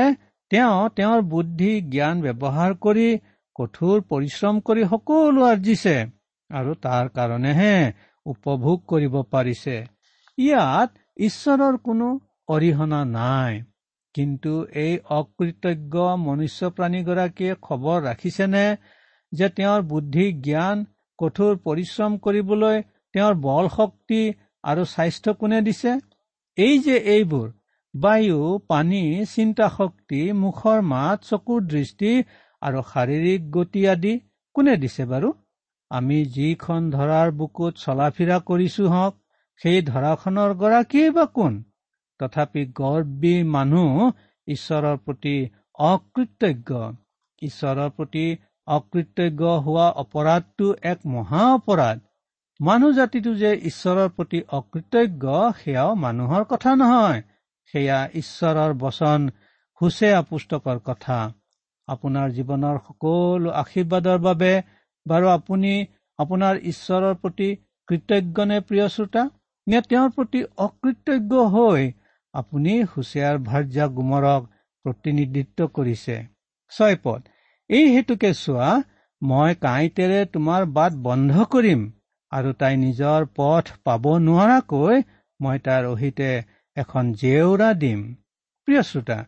তেওঁ 0.52 0.78
তেওঁৰ 0.96 1.22
বুদ্ধি 1.32 1.72
জ্ঞান 1.94 2.22
ব্যৱহাৰ 2.22 2.72
কৰি 2.86 3.08
কঠোৰ 3.56 3.98
পৰিশ্ৰম 4.12 4.62
কৰি 4.68 4.86
সকলো 4.92 5.42
আৰ্জিছে 5.48 5.96
আৰু 6.50 6.72
তাৰ 6.86 7.10
কাৰণেহে 7.18 7.74
উপভোগ 8.26 8.78
কৰিব 8.92 9.16
পাৰিছে। 9.34 9.76
ইয়াত 10.38 10.90
ঈশ্বৰৰ 11.20 11.76
কোনো 11.86 12.08
অৰিহণা 12.50 13.02
নাই 13.10 13.60
কিন্তু 14.16 14.54
এই 14.84 14.94
অকৃতজ্ঞ 15.18 15.96
মনুষ্য 16.20 16.70
প্ৰাণীগৰাকীয়ে 16.76 17.54
খবৰ 17.62 17.98
ৰাখিছেনে 18.04 18.66
যে 19.32 19.48
তেওঁৰ 19.58 19.82
বুদ্ধি 19.92 20.26
জ্ঞান 20.46 20.78
কঠোৰ 21.20 21.54
পৰিশ্ৰম 21.66 22.18
কৰিবলৈ 22.26 22.78
তেওঁৰ 23.14 23.36
বল 23.46 23.66
শক্তি 23.76 24.22
আৰু 24.64 24.84
স্বাস্থ্য 24.94 25.34
কোনে 25.40 25.60
দিছে? 25.62 25.92
এই 26.58 26.76
যে 26.86 26.96
এইবোৰ 27.16 27.48
বায়ু 27.94 28.40
পানী 28.68 29.04
চিন্তা 29.26 29.68
শক্তি 29.78 30.20
মুখৰ 30.42 30.82
মাত 30.90 31.28
চকুৰ 31.30 31.62
দৃষ্টি 31.68 32.12
আৰু 32.62 32.82
শাৰীৰিক 32.92 33.42
গতি 33.56 33.82
আদি 33.88 34.14
কোনে 34.56 34.76
দিছে 34.78 35.06
বাৰু? 35.06 35.30
আমি 35.92 36.18
যিখন 36.36 36.90
ধৰাৰ 36.92 37.32
বুকুত 37.32 37.74
চলা 37.84 38.08
ফিৰা 38.10 38.38
কৰিছো 38.50 38.84
হওক 38.94 39.16
সেই 39.62 39.80
ধৰাখনৰ 39.82 40.52
গৰাকীয়ে 40.62 41.10
বা 41.12 41.26
কোন? 41.38 41.54
তথাপি 42.20 42.64
গৰ্বী 42.80 43.36
মানুহ 43.56 44.12
ঈশ্বৰৰ 44.48 44.98
প্ৰতি 45.06 45.36
অকৃতজ্ঞ। 45.80 46.70
ঈশ্বৰৰ 47.42 47.90
প্ৰতি 47.90 48.26
অকৃতজ্ঞ 48.68 49.44
হোৱা 49.66 49.88
অপৰাধটো 50.04 50.68
এক 50.84 51.00
মহা 51.06 51.44
অপৰাধ। 51.54 51.98
মানুহ 52.60 52.92
জাতিটো 52.92 53.32
যে 53.42 53.52
ঈশ্বৰৰ 53.72 54.10
প্ৰতি 54.10 54.40
অকৃতজ্ঞ 54.60 55.26
সেয়াও 55.60 55.92
মানুহৰ 56.06 56.44
কথা 56.44 56.76
নহয়। 56.76 57.22
সেয়া 57.74 58.00
ঈশ্বৰৰ 58.22 58.72
বচন 58.84 59.30
সুচে 59.82 60.12
পুস্তকৰ 60.30 60.78
কথা। 60.86 61.18
আপোনাৰ 61.88 62.28
জীৱনৰ 62.38 62.78
সকলো 62.88 63.50
আশীৰ্বাদৰ 63.62 64.20
বাবে 64.26 64.52
বাৰু 65.06 65.28
আপুনি 65.30 65.74
আপোনাৰ 66.20 66.56
ঈশ্বৰৰ 66.72 67.16
প্ৰতি 67.22 67.50
কৃতজ্ঞনে 67.90 68.58
প্ৰিয় 68.68 68.88
শ্ৰোতা 68.96 69.24
নে 69.68 69.82
তেওঁৰ 69.90 70.10
প্ৰতি 70.18 70.42
অকৃতজ্ঞ 70.66 71.46
হৈ 71.56 71.88
আপুনি 72.34 72.74
হুচিয়াৰ 72.92 73.36
ভাৰ্যা 73.48 73.86
গুমৰক 73.98 74.42
প্ৰতিনিধিত্ব 74.86 75.68
কৰিছে? 75.76 76.18
ছয়পদ 76.72 77.22
এই 77.70 77.86
হেতুকে 77.96 78.32
চোৱা 78.34 78.70
মই 79.22 79.56
কাঁইতেৰে 79.64 80.20
তোমাৰ 80.34 80.68
বাট 80.76 81.00
বন্ধ 81.08 81.48
কৰিম 81.54 81.82
আৰু 82.32 82.54
তাই 82.60 82.78
নিজৰ 82.84 83.26
পথ 83.38 83.72
পাব 83.84 84.04
নোৱাৰাকৈ 84.28 85.02
মই 85.40 85.58
তাৰ 85.66 85.84
অহিতে 85.86 86.30
এখন 86.78 87.12
জেওৰা 87.22 87.70
দিম। 87.74 88.00
প্ৰিয় 88.68 88.82
শ্ৰোতা 88.84 89.20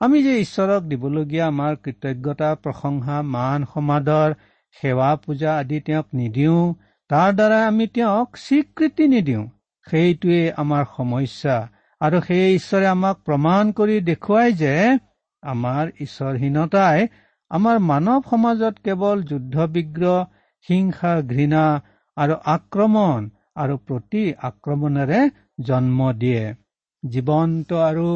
আমি 0.00 0.18
যে 0.22 0.34
ঈশ্বৰক 0.40 0.82
দিবলগীয়া 0.82 1.46
আমাৰ 1.46 1.76
কৃতজ্ঞতা 1.84 2.50
প্ৰশংসা 2.62 3.18
মান 3.34 3.66
সমাদৰ 3.74 4.34
সেৱা 4.76 5.10
পূজা 5.24 5.52
আদি 5.58 5.78
তেওঁক 5.86 6.06
নিদিওঁ 6.20 6.62
তাৰ 7.10 7.30
দ্বাৰা 7.38 7.58
আমি 7.66 7.86
তেওঁক 7.94 8.28
স্বীকৃতি 8.36 9.08
নিদিওঁ। 9.14 9.44
সেইটোৱে 9.86 10.42
আমাৰ 10.56 10.84
সমস্যা 10.96 11.56
আৰু 12.00 12.20
সেয়ে 12.20 12.48
ঈশ্বৰে 12.54 12.86
আমাক 12.86 13.16
প্ৰমাণ 13.26 13.72
কৰি 13.78 13.96
দেখুৱাই 14.00 14.52
যে 14.52 14.74
আমাৰ 15.42 15.84
ঈশ্বৰহীনতাই 16.00 16.98
আমাৰ 17.50 17.76
মানৱ 17.90 18.20
সমাজত 18.30 18.74
কেৱল 18.84 19.22
যুদ্ধ 19.30 19.66
বিগ্ৰহ 19.74 20.18
হিংসা 20.68 21.12
ঘৃণা 21.32 21.64
আৰু 22.16 22.34
আক্ৰমণ 22.54 23.20
আৰু 23.56 23.74
প্ৰতি 23.86 24.24
আক্ৰমণেৰে 24.42 25.20
জন্ম 25.60 26.12
দিয়ে। 26.12 26.44
জীৱন্ত 27.02 27.72
আৰু 27.72 28.08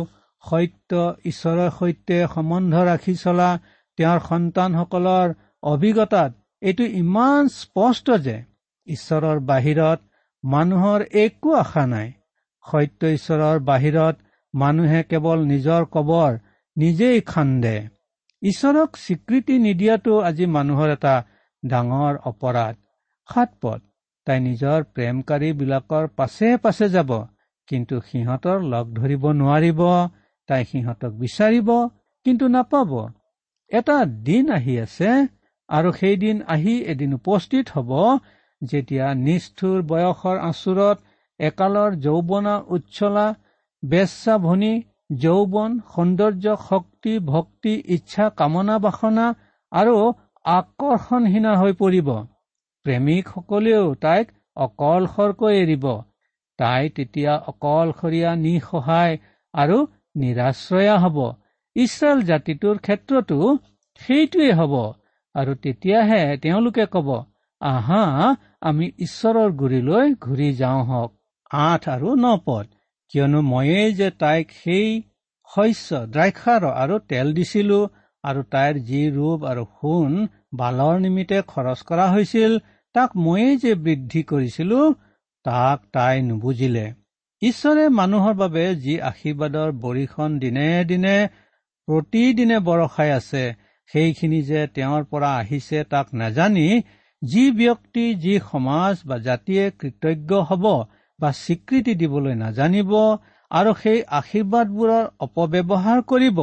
সত্য 0.45 0.93
ঈশ্বৰৰ 1.25 1.71
সৈতে 1.79 2.19
সম্বন্ধ 2.35 2.75
ৰাখি 2.91 3.15
চলা 3.15 3.51
তেওঁৰ 3.99 4.21
সন্তানসকলৰ 4.29 5.29
অভিজ্ঞতাত 5.63 6.33
এইটো 6.63 6.85
ইমান 7.03 7.49
স্পষ্ট 7.49 8.07
যে 8.27 8.37
ঈশ্বৰৰ 8.87 9.39
বাহিৰত 9.51 9.99
মানুহৰ 10.45 11.01
একো 11.25 11.51
আশা 11.55 11.85
নাই। 11.87 12.09
সত্য 12.65 13.01
ঈশ্বৰৰ 13.17 13.57
বাহিৰত 13.61 14.17
মানুহে 14.55 15.01
কেৱল 15.11 15.39
নিজৰ 15.53 15.83
কবৰ 15.95 16.33
নিজেই 16.77 17.21
খান্দে। 17.21 17.77
ঈশ্বৰক 18.43 18.91
স্বীকৃতি 18.97 19.55
নিদিয়াটো 19.59 20.15
আজি 20.21 20.47
মানুহৰ 20.47 20.89
এটা 20.89 21.15
ডাঙৰ 21.63 22.15
অপৰাধ। 22.31 22.75
সাত 23.29 23.51
পদ 23.63 23.81
তাই 24.27 24.39
নিজৰ 24.41 24.79
প্ৰেমকাৰীবিলাকৰ 24.95 26.05
পাছে 26.17 26.49
পাছে 26.57 26.89
যাব। 26.89 27.11
কিন্তু 27.69 27.97
সিহঁতৰ 28.09 28.59
লগ 28.73 28.87
ধৰিব 28.99 29.25
নোৱাৰিব 29.41 29.81
তাই 30.49 30.63
সিহঁতক 30.65 31.13
বিচাৰিব 31.23 31.69
কিন্তু 32.27 32.45
নাপাব। 32.49 32.91
এটা 33.71 33.97
দিন 34.27 34.45
আহি 34.53 34.75
আছে 34.81 35.11
আৰু 35.69 35.89
সেইদিন 35.93 36.37
আহি 36.49 36.75
এদিন 36.93 37.11
উপস্থিত 37.15 37.65
হ'ব 37.75 37.91
যেতিয়া 38.63 39.07
নিষ্ঠুৰ 39.27 39.79
বয়সৰ 39.91 40.37
আঁচোৰত 40.43 40.97
একালৰ 41.41 41.91
যৌৱনা 42.05 42.55
উচ্ছলা 42.69 43.27
বেচা 43.83 44.37
ভনী 44.39 44.75
যৌৱন 45.23 45.73
সৌন্দৰ্য 45.93 46.55
শক্তি 46.69 47.13
ভক্তি 47.27 47.75
ইচ্ছা 47.97 48.25
কামনা 48.39 48.77
বাসনা 48.79 49.27
আৰু 49.73 49.97
আকৰ্ষণহীনা 50.45 51.53
হৈ 51.61 51.73
পৰিব। 51.81 52.09
প্ৰেমিকসকলেও 52.87 53.85
তাইক 54.03 54.27
অকলশৰকৈ 54.57 55.55
এৰিব। 55.63 55.85
তাই 56.59 56.83
তেতিয়া 56.97 57.33
অকলশৰীয়া 57.51 58.31
নিসহায় 58.45 59.15
আৰু 59.55 59.79
নিৰাশ্ৰয়া 60.17 60.97
হ'ব। 61.03 61.19
ইছৰাইল 61.77 62.21
জাতিটোৰ 62.23 62.77
ক্ষেত্ৰতো 62.79 63.39
সেইটোৱে 64.01 64.51
হ'ব 64.53 64.75
আৰু 65.35 65.53
তেতিয়াহে 65.63 66.23
তেওঁলোকে 66.43 66.87
কব 66.95 67.09
আহা 67.61 68.05
আমি 68.61 68.87
ঈশ্বৰৰ 68.99 69.51
গুৰিলৈ 69.61 70.15
ঘূৰি 70.25 70.49
যাওঁ 70.55 70.83
হওক। 70.85 71.11
আঠ 71.51 71.83
আৰু 71.89 72.09
ন 72.17 72.27
পদ। 72.47 72.67
কিয়নো 73.13 73.41
ময়েই 73.43 73.91
যে 73.93 74.09
তাইক 74.23 74.47
সেই 74.63 74.89
শস্য 75.51 75.99
দ্ৰাক্ষাৰ 76.15 76.63
আৰু 76.75 76.95
তেল 77.11 77.29
দিছিলো 77.35 77.81
আৰু 78.25 78.41
তাইৰ 78.53 78.75
যি 78.89 79.03
ৰূপ 79.11 79.41
আৰু 79.51 79.65
সোণ 79.75 80.13
বালৰ 80.55 80.97
নিমিত্তে 81.01 81.39
খৰচ 81.47 81.81
কৰা 81.89 82.07
হৈছিল 82.13 82.53
তাক 82.95 83.11
ময়েই 83.17 83.55
যে 83.57 83.73
বৃদ্ধি 83.85 84.23
কৰিছিলো 84.23 84.81
তাক 85.47 85.79
তাই 85.95 86.17
নুবুজিলে। 86.29 86.87
ঈশ্বৰে 87.43 87.85
মানুহৰ 87.99 88.35
বাবে 88.35 88.65
যি 88.85 88.95
আশীৰ্বাদৰ 89.11 89.73
বৰিখন 89.83 90.39
দিনে 90.43 90.69
দিনে 90.91 91.17
প্ৰতিদিনে 91.89 92.59
বৰষাই 92.69 93.11
আছে 93.17 93.43
সেইখিনি 93.91 94.41
যে 94.43 94.61
তেওঁৰ 94.75 95.03
পৰা 95.11 95.31
আহিছে 95.39 95.79
তাক 95.93 96.07
নাজানি 96.15 96.69
যি 97.23 97.45
ব্যক্তি 97.61 98.05
যি 98.23 98.35
সমাজ 98.51 98.95
বা 99.07 99.17
জাতিয়ে 99.19 99.65
কৃতজ্ঞ 99.81 100.41
হ'ব 100.49 100.65
বা 101.19 101.31
স্বীকৃতি 101.43 101.93
দিবলৈ 102.01 102.35
নাজানিব 102.45 102.93
আৰু 103.51 103.71
সেই 103.83 103.99
আশীৰ্বাদবোৰৰ 104.19 105.05
অপব্যৱহাৰ 105.21 105.99
কৰিব 106.11 106.39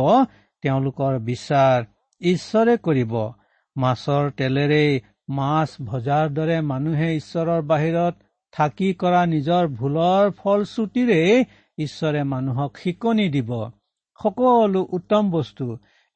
তেওঁলোকৰ 0.64 1.14
বিচাৰ 1.30 1.78
ঈশ্বৰে 2.22 2.76
কৰিব। 2.88 3.14
মাছৰ 3.76 4.24
তেলেৰেই 4.38 4.92
মাছ 5.30 5.70
ভজাৰ 5.86 6.26
দৰে 6.38 6.58
মানুহে 6.72 7.10
ঈশ্বৰৰ 7.16 7.62
বাহিৰত 7.72 8.16
থাকি 8.54 8.90
কৰা 9.02 9.22
নিজৰ 9.26 9.64
ভুলৰ 9.80 10.32
ফলশ্ৰুতিৰে 10.40 11.22
ঈশ্বৰে 11.78 12.22
মানুহক 12.34 12.72
শিকনি 12.78 13.28
দিব। 13.36 13.52
সকলো 14.20 14.82
উত্তম 14.98 15.24
বস্তু 15.32 15.66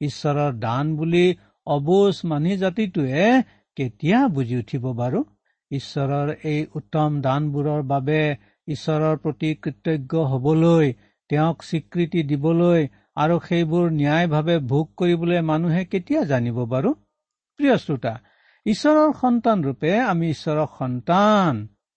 ঈশ্বৰৰ 0.00 0.52
দান 0.58 0.92
বুলি 0.96 1.26
অবুজ 1.66 2.14
মানি 2.24 2.52
জাতিটোৱে 2.56 3.24
কেতিয়া 3.76 4.18
বুজি 4.34 4.56
উঠিব 4.62 4.84
বাৰু? 5.00 5.20
ঈশ্বৰৰ 5.70 6.28
এই 6.44 6.60
উত্তম 6.78 7.10
দানবোৰৰ 7.26 7.82
বাবে 7.92 8.20
ঈশ্বৰৰ 8.68 9.16
প্ৰতি 9.24 9.50
কৃতজ্ঞ 9.62 10.12
হবলৈ 10.32 10.86
তেওঁক 11.30 11.58
স্বীকৃতি 11.62 12.20
দিবলৈ 12.30 12.80
আৰু 13.16 13.36
সেইবোৰ 13.48 13.84
ন্যায়ভাৱে 14.00 14.56
ভোগ 14.70 14.86
কৰিবলৈ 14.98 15.40
মানুহে 15.50 15.82
কেতিয়া 15.92 16.22
জানিব 16.30 16.58
বাৰু? 16.72 16.90
প্ৰিয় 17.60 17.76
শ্ৰোতা 17.84 18.14
ঈশ্বৰৰ 18.66 19.10
সন্তান 19.20 19.58
ৰূপে 19.66 19.92
আমি 20.12 20.26
ঈশ্বৰৰ 20.34 20.68
সন্তান 20.78 21.52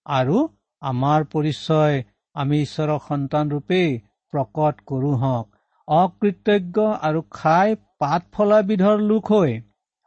আৰু 0.06 0.38
আমাৰ 0.82 1.24
পৰিচয় 1.32 2.04
আমি 2.36 2.60
ঈশ্বৰৰ 2.62 3.02
সন্তান 3.04 3.50
ৰূপেই 3.50 3.90
প্ৰকট 4.32 4.80
কৰো 4.86 5.10
হওক 5.18 5.48
অকৃতজ্ঞ 5.88 6.86
আৰু 7.08 7.22
খাই 7.30 7.76
পাত 7.98 8.22
ফলাবিধৰ 8.32 9.04
লোক 9.10 9.30
হৈ 9.34 9.52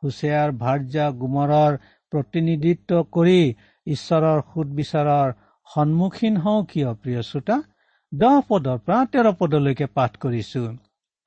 হুচেয়াৰ 0.04 0.52
ভাৰ্যা 0.60 1.06
গুমৰৰ 1.22 1.78
প্ৰতিনিধিত্ব 2.12 3.04
কৰি 3.12 3.40
ঈশ্বৰৰ 3.88 4.42
সুদবিচাৰৰ 4.50 5.34
সন্মুখীন 5.68 6.38
হওঁ 6.38 6.66
কিয় 6.72 6.90
প্ৰিয় 6.96 7.22
শ্ৰোতা? 7.30 7.58
দহ 8.12 8.42
পদৰ 8.50 8.82
পৰা 8.88 9.00
তেৰ 9.14 9.30
পদলৈকে 9.40 9.88
পাঠ 9.94 10.18
কৰিছো। 10.26 10.64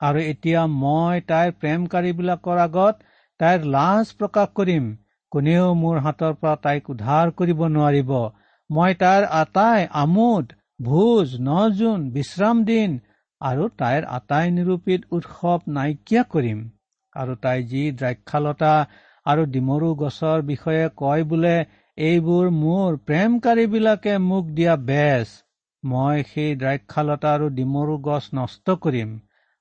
আৰু 0.01 0.19
এতিয়া 0.25 0.61
মই 0.75 1.23
তাইৰ 1.29 1.55
প্ৰেমকাৰীবিলাকৰ 1.61 2.61
আগত 2.63 3.09
তাইৰ 3.39 3.67
লাজ 3.75 4.13
প্ৰকাশ 4.19 4.53
কৰিম। 4.59 4.91
কোনেও 5.31 5.65
মোৰ 5.81 5.99
হাতৰ 6.05 6.37
পৰা 6.43 6.55
তাইক 6.63 6.93
উদ্ধাৰ 6.93 7.33
কৰিব 7.41 7.65
নোৱাৰিব। 7.73 8.13
মই 8.69 8.95
তাইৰ 9.01 9.27
আটাই 9.35 9.85
আমোদ 9.99 10.51
ভোজ 10.81 11.31
ন 11.41 11.61
জোন 11.77 12.03
বিশ্ৰাম 12.15 12.63
দিন 12.65 12.91
আৰু 13.41 13.67
তাইৰ 13.79 14.05
আটাই 14.15 14.51
নিৰূপিত 14.55 15.01
উৎসৱ 15.11 15.63
নাইকিয়া 15.75 16.23
কৰিম। 16.33 16.59
আৰু 17.15 17.35
তাই 17.41 17.63
যি 17.69 17.83
দ্ৰাক্ষালতা 17.99 18.73
আৰু 19.25 19.45
ডিমৰু 19.53 19.89
গছৰ 19.95 20.43
বিষয়ে 20.43 20.85
কয় 20.95 21.23
বোলে 21.29 21.55
এইবোৰ 21.97 22.51
মোৰ 22.57 22.99
প্ৰেমকাৰীবিলাকে 23.07 24.13
মোক 24.25 24.53
দিয়া 24.53 24.75
বেচ। 24.89 25.33
মই 25.83 26.23
সেই 26.29 26.55
দ্ৰাক্ষালতা 26.61 27.33
আৰু 27.33 27.49
ডিমৰু 27.55 27.97
গছ 28.03 28.23
নষ্ট 28.33 28.77
কৰিম 28.85 29.17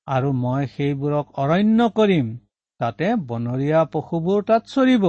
আৰু 0.07 0.35
মই 0.43 0.71
সেইবোৰক 0.75 1.27
অৰণ্য 1.38 1.88
কৰিম। 1.97 2.31
তাতে 2.81 3.09
বনৰীয়া 3.29 3.81
পশুবোৰ 3.93 4.47
তাত 4.49 4.73
চৰিব 4.73 5.05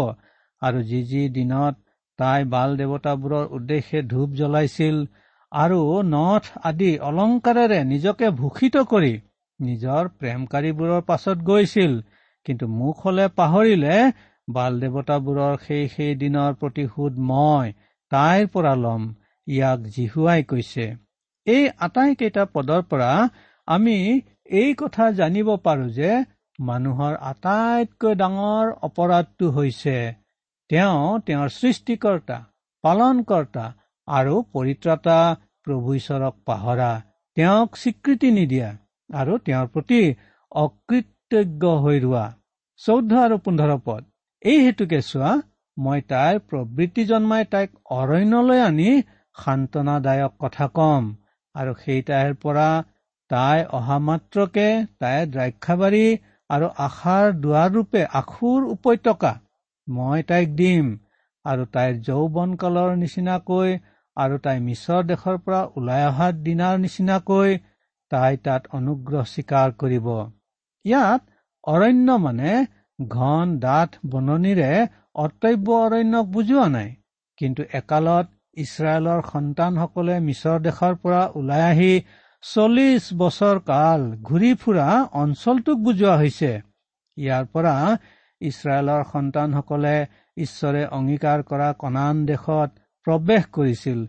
আৰু 0.61 0.83
যি 0.89 1.01
যি 1.11 1.23
দিনত 1.35 1.88
তাই 2.19 2.45
বাল 2.53 2.69
দেৱতাবোৰৰ 2.79 3.45
উদ্দেশ্যে 3.57 3.99
ধূপ 4.11 4.29
জ্বলাইছিল 4.39 4.95
আৰু 5.51 5.79
নথ 6.07 6.45
আদি 6.63 6.91
অলংকাৰেৰে 7.01 7.79
নিজকে 7.83 8.27
ভূষিত 8.39 8.75
কৰি 8.91 9.13
নিজৰ 9.59 10.09
প্ৰেমকাৰীবোৰৰ 10.19 11.01
পাছত 11.01 11.37
গৈছিল। 11.43 11.93
কিন্তু 12.45 12.65
মোক 12.73 12.95
হলে 13.05 13.25
পাহৰিলে 13.35 13.95
বাল 14.47 14.79
দেৱতাবোৰৰ 14.81 15.53
সেই 15.65 15.85
সেই 15.87 16.13
দিনৰ 16.15 16.51
প্ৰতিশোধ 16.61 17.13
মই 17.29 17.73
তাইৰ 18.11 18.45
পৰা 18.53 18.73
ল'ম 18.75 19.03
ইয়াক 19.47 19.79
জিহুৱাই 19.95 20.41
কৈছে। 20.43 20.85
এই 21.47 21.63
আটাইকেইটা 21.79 22.43
পদৰ 22.53 22.81
পৰা 22.89 23.11
আমি 23.67 23.97
এই 24.59 24.69
কথা 24.73 25.05
জানিব 25.11 25.49
পাৰো 25.65 25.87
যে 25.89 26.11
মানুহৰ 26.59 27.13
আটাইতকৈ 27.23 28.13
ডাঙৰ 28.15 28.65
অপৰাধটো 28.81 29.51
হৈছে 29.51 29.97
তেওঁ 30.69 31.21
তেওঁৰ 31.27 31.49
সৃষ্টিকৰ্তা 31.53 32.35
পালনকৰ্তা 32.83 33.65
আৰু 34.07 34.35
পৰিত্ৰাতা 34.53 35.15
প্ৰভু 35.67 35.95
ঈশ্বৰক 35.95 36.35
পাহৰা 36.45 36.89
তেওঁক 37.37 37.79
স্বীকৃতি 37.81 38.29
নিদিয়া 38.31 38.69
আৰু 39.09 39.37
তেওঁৰ 39.45 39.71
প্ৰতি 39.73 40.01
অকৃতজ্ঞ 40.51 41.73
হৈ 41.83 41.97
ৰোৱা। 41.99 42.25
চৌধ্য 42.81 43.23
আৰু 43.23 43.39
পোন্ধৰ 43.39 43.73
পদ। 43.85 44.03
এই 44.41 44.59
হেতুকে 44.65 44.99
চোৱা 45.01 45.31
মই 45.77 46.05
তাইৰ 46.07 46.39
প্ৰবৃত্তি 46.47 47.03
জন্মাই 47.05 47.49
তাইক 47.51 47.75
অৰণ্যলৈ 47.97 48.61
আনি 48.61 48.89
সান্তনাদায়ক 49.35 50.33
কথা 50.39 50.71
কম 50.75 51.11
আৰু 51.55 51.75
সেই 51.81 52.01
তাইৰ 52.07 52.33
পৰা 52.43 52.69
তাই 53.29 53.59
অহা 53.71 53.97
মাত্ৰকে 54.05 54.69
তাই 54.99 55.19
দ্ৰাক্ষাবাৰী 55.33 56.05
আৰু 56.49 56.67
আশাৰ 56.85 57.25
দুৱাৰ 57.41 57.69
ৰূপে 57.75 58.01
আখুৰ 58.13 58.73
উপত্যকা 58.73 59.31
মই 59.89 60.25
তাইক 60.29 60.49
দিম 60.59 60.85
আৰু 61.45 61.63
তাইৰ 61.75 61.95
যৌৱন 62.07 62.55
কালৰ 62.61 62.91
নিচিনাকৈ 63.03 63.69
আৰু 64.17 64.35
তাই 64.45 64.57
মিছৰ 64.67 65.01
দেশৰ 65.11 65.37
পৰা 65.45 65.61
ওলাই 65.77 66.03
অহা 66.07 66.27
দিনাৰ 66.45 66.75
নিচিনাকৈ 66.85 67.57
তাই 68.11 68.37
তাত 68.45 68.61
অনুগ্ৰহ 68.77 69.23
স্বীকাৰ 69.33 69.69
কৰিব। 69.81 70.07
ইয়াত 70.85 71.21
অৰণ্য 71.63 72.17
মানে 72.25 72.51
ঘন 72.99 73.55
ডাঠ 73.65 73.97
বননিৰে 74.11 74.71
অতব্য 75.25 75.67
অৰণ্যক 75.85 76.25
বুজোৱা 76.35 76.67
নাই 76.75 76.89
কিন্তু 77.39 77.61
একালত 77.79 78.27
ইছৰাইলৰ 78.63 79.19
সন্তানসকলে 79.31 80.15
মিছৰ 80.27 80.57
দেশৰ 80.67 80.95
পৰা 81.03 81.21
ওলাই 81.39 81.63
আহি 81.71 81.91
চল্লিছ 82.43 83.03
বছৰ 83.21 83.57
কাল 83.69 84.01
ঘূৰি 84.27 84.51
ফুৰা 84.61 84.87
অঞ্চলটোক 85.21 85.77
বুজোৱা 85.85 86.15
হৈছে। 86.21 86.51
ইয়াৰ 87.17 87.45
পৰা 87.53 87.75
ইছৰাইলৰ 88.41 89.01
সন্তানসকলে 89.11 89.95
ঈশ্বৰে 90.37 90.81
অংগীকাৰ 90.97 91.43
কৰা 91.43 91.69
কণান 91.77 92.21
দেশত 92.25 92.69
প্ৰৱেশ 93.07 93.43
কৰিছিল। 93.51 93.99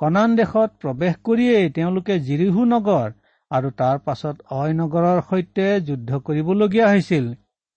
কণান 0.00 0.36
দেশত 0.36 0.70
প্ৰৱেশ 0.82 1.14
কৰিয়েই 1.24 1.70
তেওঁলোকে 1.70 2.18
জিৰিহু 2.26 2.66
নগৰ 2.68 3.08
আৰু 3.50 3.70
তাৰ 3.76 3.98
পাছত 4.04 4.36
অয় 4.58 4.72
নগৰৰ 4.74 5.22
সৈতে 5.30 5.66
যুদ্ধ 5.88 6.20
কৰিবলগীয়া 6.26 6.86
হৈছিল। 6.88 7.26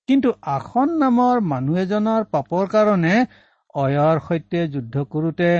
কিন্তু 0.09 0.29
আসন 0.53 0.95
নামৰ 0.99 1.41
মানুহ 1.47 1.81
এজনৰ 1.83 2.23
পাপৰ 2.31 2.69
কাৰণে 2.73 3.15
অয়ৰ 3.75 4.23
সৈতে 4.27 4.63
যুদ্ধ 4.67 5.03
কৰোতে 5.11 5.51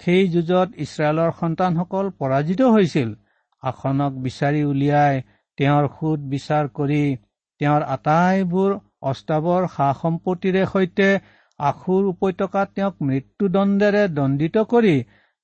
সেই 0.00 0.22
যুঁজত 0.28 0.68
ইছৰাইলৰ 0.84 1.30
সন্তানসকল 1.40 2.06
পৰাজিত 2.18 2.70
হৈছিল। 2.74 3.10
আসনক 3.62 4.12
বিচাৰি 4.22 4.62
উলিয়াই 4.64 5.14
তেওঁৰ 5.58 5.84
সোধ 5.96 6.20
বিচাৰ 6.30 6.64
কৰি 6.78 7.02
তেওঁৰ 7.60 7.82
আটাইবোৰ 7.96 8.70
অস্তাৱৰ 9.02 9.62
সা 9.74 9.88
সম্পত্তিৰে 10.00 10.62
সৈতে 10.72 11.08
আখুৰ 11.60 12.02
উপত্যকাত 12.10 12.68
তেওঁক 12.76 12.94
মৃত্যুদণ্ডেৰে 13.08 14.02
দণ্ডিত 14.16 14.64
কৰি 14.72 14.94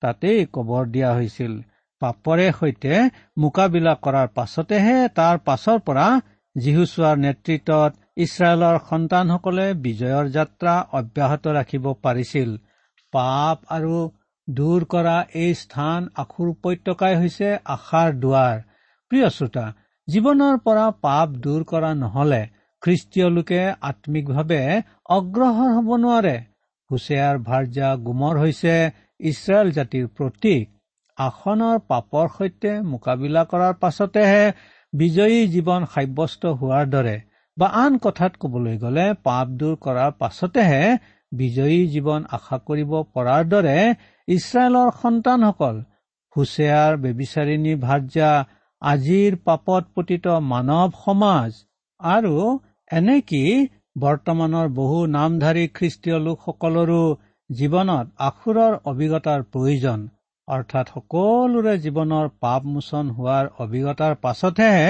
তাতেই 0.03 0.41
কবৰ 0.53 0.85
দিয়া 0.95 1.11
হৈছিল। 1.13 1.53
পাপৰে 2.03 2.47
সৈতে 2.59 2.99
মোকাবিলা 3.37 3.95
কৰাৰ 4.05 4.29
পাছতেহে 4.35 4.97
তাৰ 5.15 5.41
পাছৰ 5.47 5.79
পৰা 5.87 6.07
যীহুচোৱাৰ 6.57 7.17
নেতৃত্বত 7.19 7.93
ইছৰাইলৰ 8.25 8.77
সন্তানসকলে 8.89 9.67
বিজয়ৰ 9.83 10.31
যাত্ৰা 10.37 10.75
অব্যাহত 10.99 11.45
ৰাখিব 11.59 11.85
পাৰিছিল। 12.05 12.55
পাপ 13.13 13.59
আৰু 13.71 13.97
দূৰ 14.49 14.85
কৰা 14.93 15.17
এই 15.43 15.55
স্থান 15.55 16.09
আখুৰ 16.23 16.49
উপত্যকাই 16.49 17.15
হৈছে 17.17 17.49
আশাৰ 17.75 18.09
দুৱাৰ। 18.23 18.57
প্ৰিয় 19.11 19.29
শ্ৰোতা 19.31 19.67
জীৱনৰ 20.09 20.57
পৰা 20.65 20.87
পাপ 21.05 21.37
দূৰ 21.45 21.65
কৰা 21.73 21.91
নহলে 21.95 22.43
খ্ৰীষ্টীয় 22.83 23.29
লোকে 23.37 23.61
আত্মিকভাৱে 23.89 24.63
অগ্ৰসৰ 25.17 25.71
হ'ব 25.77 25.89
নোৱাৰে। 26.03 26.37
হুছেয়াৰ 26.91 27.37
ভাৰ্যা 27.49 27.89
গুমৰ 28.07 28.35
হৈছে 28.43 28.75
ইছৰাইল 29.21 29.69
জাতিৰ 29.79 30.07
প্ৰতীক। 30.17 30.65
আসনৰ 31.19 31.79
পাপৰ 31.91 32.27
সৈতে 32.35 32.73
মোকাবিলা 32.91 33.43
কৰাৰ 33.53 33.75
পাছতেহে 33.83 34.45
বিজয়ী 34.93 35.41
জীৱন 35.55 35.81
সাব্যস্ত 35.95 36.43
হোৱাৰ 36.61 36.85
দৰে। 36.95 37.17
বা 37.57 37.69
আন 37.83 37.93
কথাত 37.99 38.33
কবলৈ 38.41 38.77
গ'লে 38.79 39.07
পাপ 39.27 39.47
দূৰ 39.61 39.75
কৰাৰ 39.85 40.13
পাছতেহে 40.21 40.83
বিজয়ী 41.33 41.81
জীৱন 41.95 42.21
আশা 42.37 42.59
কৰিব 42.67 42.93
পৰাৰ 43.15 43.43
দৰে 43.53 43.79
ইছৰাইলৰ 44.29 44.89
সন্তানসকল 45.01 45.77
হুছেয়াৰ 46.37 46.93
বেবিচাৰিণী 47.03 47.75
ভাৰ্যা 47.85 48.31
আজিৰ 48.83 49.37
পাপত 49.45 49.83
পতিত 49.95 50.27
মানৱ 50.53 50.89
সমাজ 51.05 51.51
আৰু 52.01 52.35
এনেকি 52.91 53.43
বৰ্তমানৰ 53.99 54.69
বহু 54.75 54.99
নামধাৰী 55.07 55.65
খ্ৰীষ্টীয় 55.75 56.19
লোকসকলৰো 56.19 57.01
জীৱনত 57.51 58.07
আখুৰৰ 58.19 58.77
অভিজ্ঞতাৰ 58.85 59.43
প্ৰয়োজন? 59.53 60.07
অৰ্থাৎ 60.49 60.93
সকলোৰে 60.95 61.75
জীৱনৰ 61.79 62.31
পাপ 62.41 62.69
মোচন 62.73 63.11
হোৱাৰ 63.11 63.51
অভিজ্ঞতাৰ 63.59 64.15
পাছতহে 64.21 64.87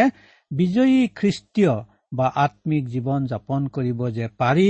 বিজয়ী 0.50 1.00
খ্ৰীষ্টীয় 1.14 1.74
বা 2.12 2.26
আত্মিক 2.44 2.84
জীৱন 2.88 3.26
যাপন 3.26 3.66
কৰিব 3.68 4.04
যে 4.10 4.28
পাৰি 4.38 4.68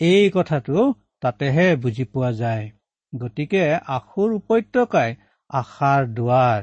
এই 0.00 0.30
কথাটো 0.30 0.86
তাতেহে 1.20 1.66
বুজি 1.76 2.04
পোৱা 2.12 2.32
যায়। 2.32 2.64
গতিকে 3.12 3.64
আখুৰ 3.96 4.34
উপত্যকাই 4.34 5.16
আশাৰ 5.50 6.08
দুৱাৰ। 6.14 6.60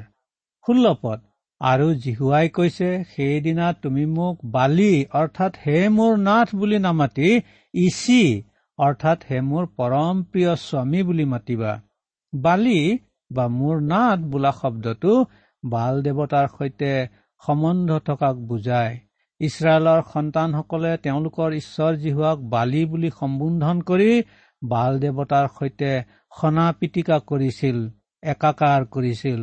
ষোল্লপদ 0.66 1.20
আৰু 1.64 1.86
জিহুৱাই 2.04 2.50
কৈছে 2.56 2.88
সেইদিনা 3.10 3.68
তুমি 3.84 4.06
মোক 4.16 4.40
বালি 4.56 4.88
অৰ্থাৎ 5.20 5.60
হে 5.66 5.78
মোৰ 5.98 6.18
নাথ 6.24 6.50
বুলি 6.56 6.80
নামাতি 6.86 7.30
ইচি 7.74 8.18
অৰ্থাৎ 8.80 9.24
হে 9.30 9.40
মোৰ 9.52 9.70
পৰম 9.78 10.24
প্ৰিয় 10.32 10.52
স্বামী 10.64 11.02
বুলি 11.04 11.26
মাতিবা। 11.34 11.72
বালি 12.34 12.80
বা 13.32 13.46
মোৰ 13.54 13.80
নাট 13.86 14.28
বোলা 14.32 14.52
শব্দটো 14.60 15.16
বাল 15.64 16.04
দেৱতাৰ 16.06 16.52
সৈতে 16.58 16.92
সম্বন্ধ 17.44 18.00
থকাক 18.08 18.36
বুজায়। 18.50 18.94
ইছৰাইলৰ 19.42 20.02
সন্তানসকলে 20.12 20.92
তেওঁলোকৰ 21.04 21.50
ঈশ্বৰ 21.62 21.92
জীহুৱাক 22.04 22.46
বালি 22.52 22.86
বুলি 22.92 23.10
সম্বোধন 23.20 23.82
কৰি 23.90 24.12
বাল 24.62 24.92
দেৱতাৰ 25.04 25.52
সৈতে 25.58 25.92
সনা 26.34 26.66
পিটিকা 26.80 27.18
কৰিছিল 27.30 27.78
একাকাৰ 28.24 28.82
কৰিছিল। 28.94 29.42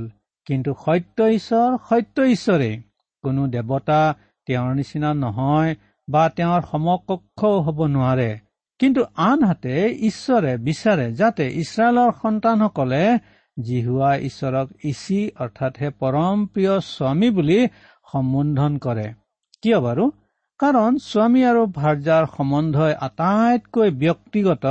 কিন্তু 0.51 0.75
সত্য 0.85 1.27
ঈশ্বৰ 1.39 1.75
সত্য 1.89 2.23
ঈশ্বৰে 2.23 2.71
কোনো 3.25 3.43
দেৱতা 3.47 4.15
তেওঁৰ 4.47 4.75
নিচিনা 4.75 5.15
নহয় 5.15 5.75
বা 6.09 6.29
তেওঁৰ 6.37 6.63
সমকক্ষও 6.71 7.61
হ'ব 7.61 7.79
নোৱাৰে। 7.87 8.31
কিন্তু 8.79 9.05
আনহাতে 9.17 9.75
ঈশ্বৰে 10.01 10.57
বিচাৰে 10.59 11.07
যাতে 11.13 11.45
ইছৰাইলৰ 11.63 12.11
সন্তানসকলে 12.23 13.19
জিহুৱা 13.63 14.11
ঈশ্বৰক 14.17 14.69
ইচি 14.85 15.21
অৰ্থাৎ 15.41 15.73
হে 15.81 15.91
পৰম 15.91 16.47
প্ৰিয় 16.47 16.81
স্বামী 16.81 17.31
বুলি 17.31 17.61
সম্বোধন 18.13 18.79
কৰে। 18.79 19.07
কিয় 19.63 19.79
বাৰু? 19.81 20.11
কাৰণ 20.59 20.99
স্বামী 20.99 21.43
আৰু 21.45 21.63
ভাৰ্যাৰ 21.67 22.25
সম্বন্ধই 22.37 22.93
আটাইতকৈ 23.01 23.91
ব্যক্তিগত 23.91 24.67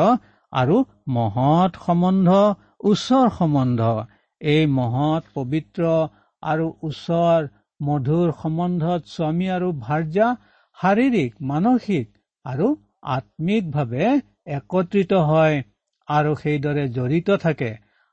আৰু 0.52 0.86
মহৎ 1.08 1.72
সম্বন্ধ 1.86 2.30
ওচৰ 2.84 3.30
সম্বন্ধ। 3.30 3.82
এই 4.41 4.67
মহৎ 4.73 5.23
পবিত্ৰ 5.34 5.82
আৰু 6.43 6.67
ওচৰ 6.84 7.47
মধুৰ 7.80 8.28
সম্বন্ধত 8.41 9.02
স্বামী 9.15 9.47
আৰু 9.56 9.69
ভাৰ্যা 9.80 10.28
শাৰীৰিক 10.78 11.32
মানসিক 11.41 12.08
আৰু 12.45 12.67
আত্মিকভাৱে 13.15 14.08
একত্ৰিত 14.58 15.12
হয় 15.30 15.56
আৰু 16.08 16.32
সেইদৰে 16.36 16.86
জড়িত 16.89 17.30
থাকে 17.38 17.71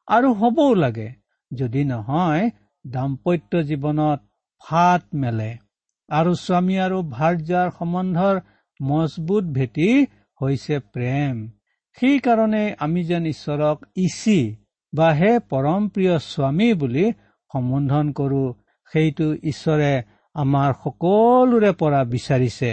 আৰু 0.08 0.28
হবও 0.34 0.74
লাগে 0.74 1.08
যদি 1.50 1.82
নহয় 1.84 2.44
দাম্পত্য 2.84 3.52
জীৱনত 3.68 4.20
ফাট 4.62 5.02
মেলে 5.14 5.50
আৰু 6.08 6.32
স্বামী 6.36 6.76
আৰু 6.78 6.98
ভাৰ্যাৰ 7.10 7.68
সম্বন্ধৰ 7.78 8.36
মজবুত 8.80 9.44
ভেটি 9.52 9.90
হৈছে 10.40 10.76
প্ৰেম। 10.94 11.34
সেইকাৰণে 11.98 12.64
আমি 12.78 13.02
যেন 13.04 13.24
ঈশ্বৰক 13.26 13.78
ইচি 13.96 14.38
বা 14.92 15.08
হে 15.12 15.32
পৰম 15.50 15.82
প্ৰিয় 15.88 16.14
স্বামী 16.24 16.68
বুলি 16.74 17.06
সম্বোধন 17.50 18.06
কৰো 18.18 18.42
সেইটো 18.92 19.26
ঈশ্বৰে 19.50 19.92
আমাৰ 20.34 20.70
সকলোৰে 20.82 21.70
পৰা 21.80 22.00
বিচাৰিছে। 22.12 22.70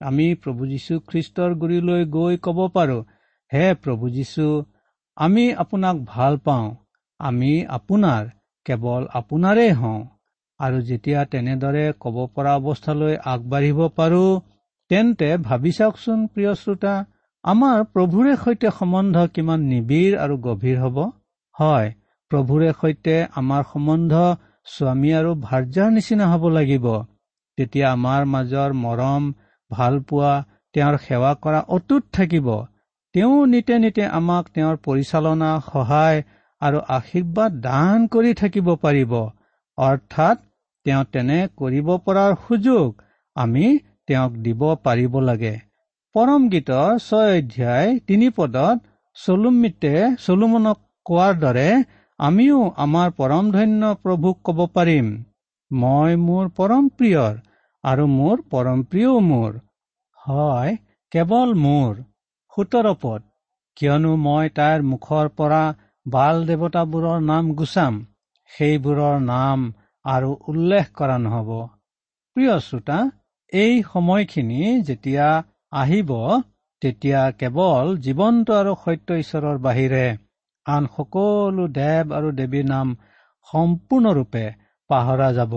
আমি 0.00 0.26
প্ৰভু 0.42 0.62
যীশুখ্ৰীষ্টৰ 0.66 1.50
গুৰিলৈ 1.62 2.02
গৈ 2.16 2.34
ক'ব 2.46 2.58
পাৰো 2.76 2.98
হে 3.52 3.64
প্ৰভু 3.82 4.10
যীশু 4.16 4.46
আমি 5.16 5.44
আপোনাক 5.54 5.96
ভাল 6.12 6.36
পাওঁ 6.46 6.66
আমি 7.20 7.52
আপোনাৰ 7.76 8.22
কেৱল 8.66 9.02
আপোনাৰেই 9.20 9.72
হওঁ। 9.72 10.00
আৰু 10.60 10.78
যেতিয়া 10.88 11.20
তেনেদৰে 11.32 11.84
ক'ব 12.02 12.16
পৰা 12.34 12.52
অৱস্থালৈ 12.60 13.14
আগবাঢ়িব 13.32 13.80
পাৰো 13.98 14.24
তেন্তে 14.90 15.28
ভাবি 15.46 15.72
চাওকচোন 15.72 16.18
প্ৰিয় 16.32 16.52
শ্ৰোতা 16.54 16.94
আমাৰ 17.44 17.78
প্ৰভুৰে 17.92 18.32
সৈতে 18.36 18.68
সম্বন্ধ 18.78 19.16
কিমান 19.34 19.60
নিবিড় 19.70 20.14
আৰু 20.24 20.34
গভীৰ 20.46 20.78
হ'ব? 20.84 20.98
হয় 21.60 21.88
প্ৰভুৰে 22.30 22.70
সৈতে 22.80 23.14
আমাৰ 23.34 23.62
সম্বন্ধ 23.72 24.12
স্বামী 24.66 25.10
আৰু 25.12 25.30
ভাৰ্যাৰ 25.42 25.90
নিচিনা 25.90 26.26
হ'ব 26.32 26.44
লাগিব। 26.48 26.86
তেতিয়া 27.58 27.86
আমাৰ 27.92 28.26
মাজৰ 28.34 28.76
মৰম 28.82 29.22
ভাল 29.70 29.94
পোৱা 30.08 30.34
তেওঁৰ 30.74 30.96
সেৱা 31.06 31.32
কৰা 31.44 31.60
অটুট 31.68 32.04
থাকিব। 32.12 32.48
তেওঁ 33.14 33.38
নিতে 33.46 33.78
নিতে 33.78 34.04
আমাক 34.18 34.44
তেওঁৰ 34.54 34.76
পৰিচালনা 34.86 35.50
সহায় 35.66 36.18
আৰু 36.62 36.78
আশীৰ্বাদ 36.96 37.56
দান 37.60 38.06
কৰি 38.08 38.32
থাকিব 38.34 38.68
পাৰিব। 38.76 39.12
অৰ্থাৎ 39.78 40.36
তেওঁ 40.86 41.04
তেনে 41.12 41.38
কৰিব 41.56 41.88
পৰাৰ 42.06 42.36
সুযোগ 42.46 43.02
আমি 43.36 43.66
তেওঁক 44.06 44.32
দিব 44.44 44.62
পাৰিব 44.84 45.18
লাগে। 45.20 45.54
পৰম 46.14 46.46
গীতৰ 46.48 46.90
ছয় 46.98 47.32
অধ্যায় 47.38 47.98
তিনি 48.06 48.30
পদত 48.30 48.78
চলুমিতে 49.16 49.94
চলুমনক 50.18 50.78
কোৱাৰ 51.10 51.38
দৰে 51.44 51.66
আমিও 52.20 52.58
আমাৰ 52.82 53.12
পৰম 53.20 53.50
ধন্য 53.52 53.92
প্ৰভুক 54.02 54.40
ক'ব 54.44 54.58
পাৰিম। 54.74 55.08
মই 55.70 56.18
মোৰ 56.24 56.50
পৰম 56.56 56.88
প্ৰিয়ৰ 56.96 57.40
আৰু 57.84 58.06
মোৰ 58.12 58.42
পৰম 58.54 58.82
প্ৰিয় 58.90 59.12
মোৰ। 59.28 59.58
হয় 60.18 60.76
কেৱল 61.12 61.54
মোৰ। 61.64 61.98
সোতৰ 62.52 62.88
পদ। 63.02 63.26
কিয়নো 63.76 64.12
মই 64.22 64.52
তাইৰ 64.56 64.86
মুখৰ 64.88 65.28
পৰা 65.40 65.60
বাল 66.06 66.44
দেৱতাবোৰৰ 66.48 67.26
নাম 67.26 67.52
গুচাম। 67.54 68.00
সেইবোৰৰ 68.50 69.20
নাম 69.24 69.66
আৰু 70.04 70.30
উল্লেখ 70.48 70.90
কৰা 70.94 71.18
নহ'ব। 71.18 71.50
প্ৰিয় 72.36 72.54
শ্ৰোতা 72.60 72.98
এই 73.52 73.82
সময়খিনি 73.92 74.60
যেতিয়া 74.82 75.28
আহিব 75.72 76.10
তেতিয়া 76.82 77.20
কেৱল 77.40 77.96
জীৱন্ত 78.04 78.58
আৰু 78.58 78.74
সত্য 78.84 79.18
ঈশ্বৰৰ 79.22 79.62
বাহিৰে 79.62 80.04
আন 80.70 80.88
সকলো 80.94 81.64
দেৱ 81.74 82.14
আৰু 82.16 82.30
দেৱীৰ 82.38 82.66
নাম 82.68 82.94
সম্পূৰ্ণৰূপে 83.48 84.44
পাহৰা 84.90 85.28
যাব। 85.32 85.54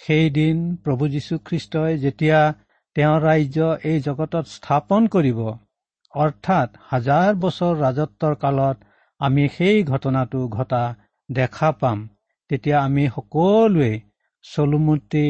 সেইদিন 0.00 0.56
প্ৰভু 0.84 1.04
যীশুখ্ৰীষ্টই 1.08 1.92
যেতিয়া 1.98 2.40
তেওঁৰ 2.96 3.20
ৰাজ্য 3.22 3.68
এই 3.90 4.02
জগতত 4.04 4.44
স্থাপন 4.50 5.08
কৰিব 5.14 5.40
অৰ্থাৎ 6.14 6.76
হাজাৰ 6.90 7.30
বছৰ 7.40 7.72
ৰাজত্বৰ 7.80 8.34
কালত 8.42 8.76
আমি 9.20 9.44
সেই 9.48 9.78
ঘটনাটো 9.84 10.40
ঘটা 10.48 10.82
দেখা 11.28 11.70
পাম 11.80 11.98
তেতিয়া 12.50 12.76
আমি 12.80 13.04
সকলোৱে 13.08 13.92
চলুমতী 14.44 15.26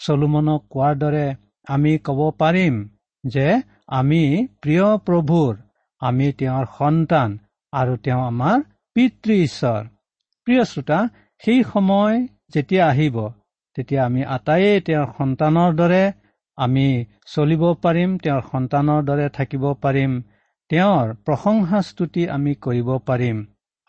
চলুমনক 0.00 0.60
কোৱাৰ 0.72 0.94
দৰে 0.98 1.26
আমি 1.66 1.92
ক'ব 2.04 2.20
পাৰিম 2.38 2.74
যে 3.24 3.46
আমি 3.98 4.22
প্ৰিয় 4.62 4.86
প্ৰভুৰ 5.06 5.52
আমি 6.02 6.26
তেওঁৰ 6.38 6.66
সন্তান 6.76 7.38
আৰু 7.72 7.92
তেওঁ 8.04 8.22
আমাৰ 8.22 8.58
পিতৃ 8.96 9.34
ঈশ্বৰ। 9.42 9.82
প্ৰিয় 10.46 10.62
শ্ৰোতা 10.64 10.98
সেই 11.42 11.60
সময় 11.64 12.16
যেতিয়া 12.54 12.84
আহিব 12.86 13.16
তেতিয়া 13.76 14.02
আমি 14.04 14.22
আটাইয়ে 14.36 14.72
তেওঁৰ 14.86 15.08
সন্তানৰ 15.18 15.70
দৰে 15.80 16.04
আমি 16.58 16.86
চলিব 17.34 17.62
পাৰিম 17.84 18.10
তেওঁৰ 18.18 18.42
সন্তানৰ 18.52 19.00
দৰে 19.04 19.26
থাকিব 19.36 19.64
পাৰিম 19.82 20.16
তেওঁৰ 20.70 21.14
প্ৰশংসা 21.26 21.80
স্তুতি 21.82 22.22
আমি 22.36 22.52
কৰিব 22.66 22.88
পাৰিম। 23.08 23.38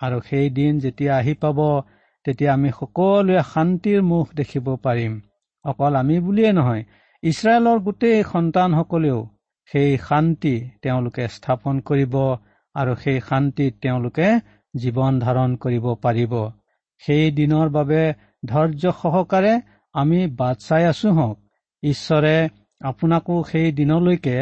আৰু 0.01 0.17
সেই 0.29 0.47
দিন 0.49 0.79
যেতিয়া 0.79 1.13
আহি 1.17 1.33
পাব 1.41 1.59
তেতিয়া 2.25 2.51
আমি 2.53 2.69
সকলোৱে 2.79 3.41
শান্তিৰ 3.53 3.99
মুখ 4.03 4.25
দেখিব 4.35 4.67
পাৰিম। 4.85 5.13
অকল 5.65 5.93
আমি 5.95 6.17
বুলিয়েই 6.19 6.53
নহয় 6.53 6.83
ইছৰাইলৰ 7.23 7.79
গোটেই 7.79 8.19
সন্তানসকলেও 8.23 9.19
সেই 9.71 9.91
শান্তি 10.07 10.55
তেওঁলোকে 10.81 11.23
স্থাপন 11.27 11.75
কৰিব 11.89 12.15
আৰু 12.75 12.93
সেই 12.95 13.19
শান্তিত 13.27 13.73
তেওঁলোকে 13.81 14.27
জীৱন 14.73 15.13
ধাৰণ 15.19 15.55
কৰিব 15.57 15.85
পাৰিব। 16.01 16.33
সেই 17.03 17.25
দিনৰ 17.31 17.67
বাবে 17.69 18.01
ধৈৰ্য 18.45 18.83
সহকাৰে 19.01 19.53
আমি 19.95 20.19
বাট 20.35 20.57
চাই 20.59 20.83
আছো 20.85 21.09
হওক 21.11 21.37
ঈশ্বৰে 21.83 22.35
আপোনাকো 22.81 23.35
সেই 23.43 23.67
দিনলৈকে 23.71 24.37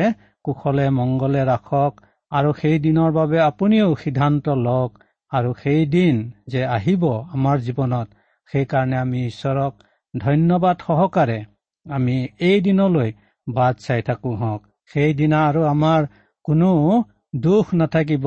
কুশলে 0.46 0.86
মংগলে 0.92 1.42
ৰাখক 1.46 1.92
আৰু 2.32 2.50
সেই 2.54 2.78
দিনৰ 2.80 3.12
বাবে 3.12 3.38
আপুনিও 3.42 3.90
সিদ্ধান্ত 3.96 4.46
লওক 4.60 4.92
আৰু 5.32 5.52
সেই 5.64 5.82
দিন 5.88 6.16
যে 6.48 6.62
আহিব 6.70 7.04
আমাৰ 7.36 7.58
জীৱনত 7.66 8.08
সেইকাৰণে 8.50 8.98
আমি 8.98 9.20
ঈশ্বৰক 9.28 9.74
ধন্যবাদ 10.14 10.76
সহকাৰে 10.88 11.40
আমি 11.86 12.18
এই 12.42 12.58
দিনলৈ 12.62 13.10
বাট 13.48 13.76
চাই 13.80 14.02
থাকো 14.02 14.32
হওক 14.36 14.62
সেইদিনা 14.92 15.40
আৰু 15.50 15.62
আমাৰ 15.66 16.02
কোনো 16.46 16.72
দুখ 17.34 17.74
নাথাকিব 17.74 18.26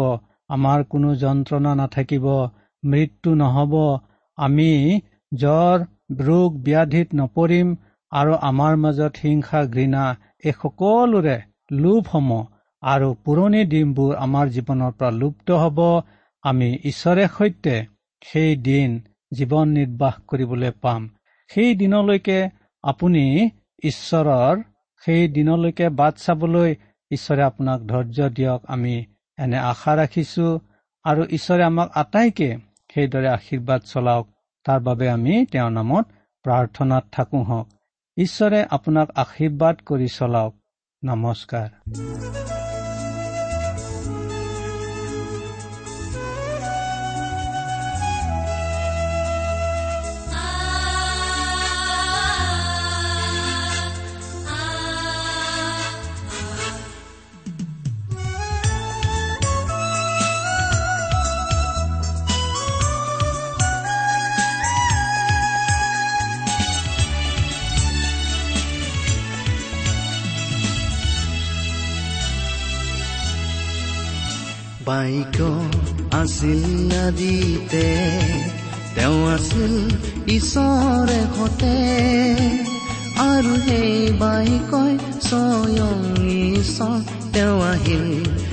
আমাৰ 0.50 0.82
কোনো 0.88 1.10
যন্ত্ৰণা 1.16 1.72
নাথাকিব 1.74 2.26
মৃত্যু 2.82 3.30
নহ'ব 3.34 3.74
আমি 4.38 4.70
জ্বৰ 5.32 5.84
ৰোগ 6.20 6.58
ব্যাধিত 6.66 7.08
নপৰিম 7.14 7.68
আৰু 8.12 8.32
আমাৰ 8.48 8.74
মাজত 8.76 9.22
হিংসা 9.22 9.60
ঘৃণা 9.74 10.04
এই 10.44 10.54
সকলোৰে 10.62 11.36
লোভসমূহ 11.80 12.42
আৰু 12.82 13.08
পুৰণি 13.24 13.62
দিনবোৰ 13.72 14.12
আমাৰ 14.16 14.46
জীৱনৰ 14.54 14.92
পৰা 14.98 15.10
লুপ্ত 15.20 15.48
হ'ব। 15.62 15.78
আমি 16.44 16.68
ঈশ্বৰে 16.84 17.24
সৈতে 17.36 17.74
সেই 18.22 18.52
দিন 18.68 18.90
জীৱন 19.32 19.66
নিৰ্বাহ 19.76 20.14
কৰিবলৈ 20.28 20.72
পাম। 20.82 21.02
সেই 21.50 21.70
দিনলৈকে 21.74 22.38
আপুনি 22.84 23.24
ঈশ্বৰৰ 23.82 24.56
সেই 25.02 25.22
দিনলৈকে 25.36 25.86
বাট 26.00 26.14
চাবলৈ 26.24 26.70
ঈশ্বৰে 27.12 27.42
আপোনাক 27.42 27.80
ধৈৰ্য 27.82 28.28
দিয়ক 28.30 28.60
আমি 28.68 28.94
এনে 29.38 29.58
আশা 29.72 29.92
ৰাখিছো। 29.96 30.46
আৰু 31.04 31.22
ঈশ্বৰে 31.30 31.62
আমাক 31.62 31.88
আটাইকে 31.94 32.48
সেইদৰে 32.94 33.28
আশীৰ্বাদ 33.28 33.80
চলাওক 33.82 34.26
তাৰ 34.66 34.80
বাবে 34.80 35.06
আমি 35.10 35.34
তেওঁৰ 35.52 35.72
নামত 35.72 36.06
প্ৰাৰ্থনাত 36.44 37.04
থাকো 37.12 37.42
হওক। 37.42 37.68
ঈশ্বৰে 38.16 38.64
আপোনাক 38.70 39.08
আশীৰ্বাদ 39.16 39.76
কৰি 39.86 40.08
চলাওক। 40.08 40.54
নমস্কাৰ। 41.02 42.61
বাইক 74.92 75.38
আছিল 76.12 76.64
আদিতে 77.06 77.88
তেওঁ 78.94 79.20
আছিল 79.34 79.74
ঈশ্বৰে 80.28 81.20
সতে 81.34 81.76
আৰু 83.30 83.52
সেই 83.66 83.92
বাইকই 84.20 84.92
স্বয়ং 85.28 85.98
ঈশ্বৰ 86.58 86.98
তেওঁ 87.32 87.58
আহিল 87.72 88.06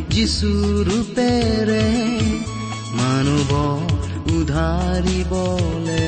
যিচু 0.10 0.52
ৰূপেৰে। 0.88 1.88
মানুহ 3.00 3.50
উধাৰিবলে 4.38 5.99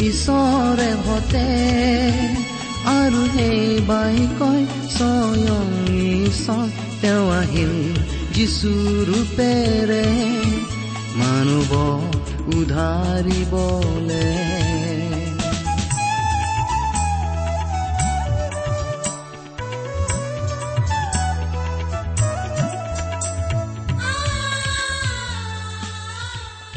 ঈশ্বৰে 0.00 0.90
হতে 0.92 1.44
আৰু 2.86 3.26
সেই 3.34 3.80
বাইকই 3.86 4.66
স্বয়ং 4.90 5.66
ঈশ্বৰ 6.26 6.68
তেওঁ 7.00 7.32
আহিল 7.32 7.74
যিচু 8.32 8.72
ৰূপেৰে। 9.08 10.06
মানৱ 11.16 11.72
উধাৰিবলে। 12.56 14.26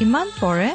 ইমান 0.00 0.28
পৰে 0.40 0.74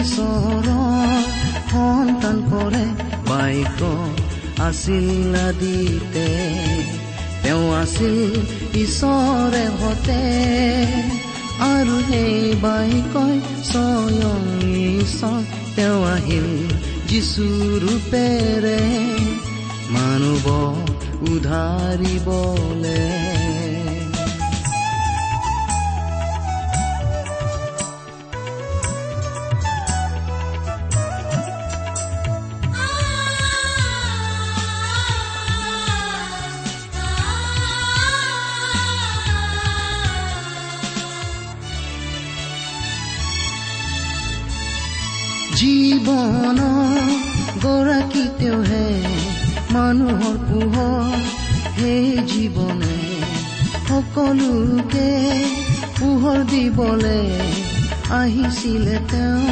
ঈশ্বৰৰ 0.00 0.68
সন্তান 1.70 2.36
কৰে 2.50 2.84
বাইক 3.28 3.80
আছিল 4.58 5.34
আদিতে 5.40 6.28
তেওঁ 7.42 7.66
আছিল 7.82 8.16
ঈশ্বৰে 8.82 9.64
হতে 9.80 10.20
আৰু 11.68 11.94
সেই 12.08 12.36
বাইকই 12.64 13.36
স্বয়ং 13.70 14.42
ঈশ্বৰ 15.00 15.40
তেওঁ 15.76 16.00
আহিল 16.14 16.48
যিচু 17.08 17.46
ৰূপেৰে 17.84 18.82
মানৱ 19.94 20.46
উধাৰিবলে 21.32 23.17
মানুহৰ 49.88 50.36
পোহৰ 50.48 51.12
সেই 51.76 52.18
জীৱনে 52.30 52.96
সকলোকে 53.88 55.10
পোহৰ 56.00 56.44
দিবলে 56.44 57.20
আহিছিলে 58.10 58.98
তেওঁ। 59.10 59.44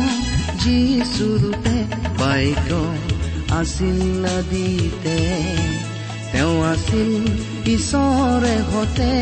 যিচুৰূপে 0.62 1.76
বাইক 2.18 2.68
আছিল 3.52 4.24
আদিতে 4.24 5.18
তেওঁ 6.32 6.56
আছিল 6.64 7.12
ঈশ্বৰে 7.74 8.56
হতে 8.72 9.12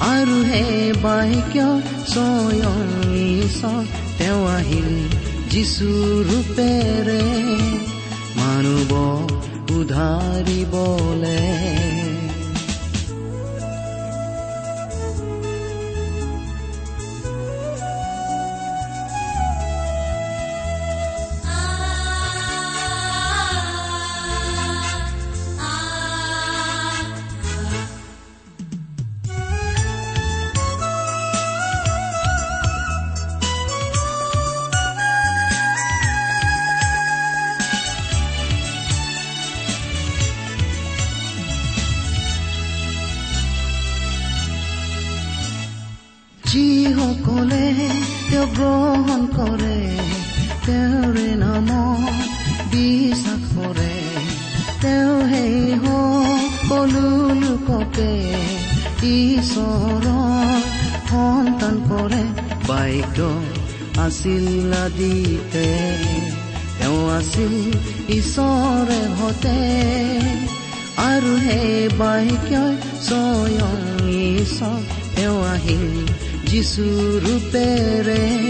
আৰু 0.00 0.36
সেই 0.44 0.92
বাইক 1.02 1.54
স্বয়ং 2.08 2.82
ঈশ্বৰ 3.14 3.84
তেওঁ 4.18 4.42
আহিল 4.48 4.90
যিচু 5.50 5.90
ৰূপেৰে। 6.30 7.22
মানৱ 8.36 9.35
উধাৰিবলে 9.96 11.36
বাইক 71.98 72.48
স্বয়ং 73.06 73.78
ঈশ্বৰ 74.20 74.80
তেওঁ 75.14 75.38
আহিল 75.54 75.96
যিচু 76.48 76.84
ৰূপেৰে 77.24 78.45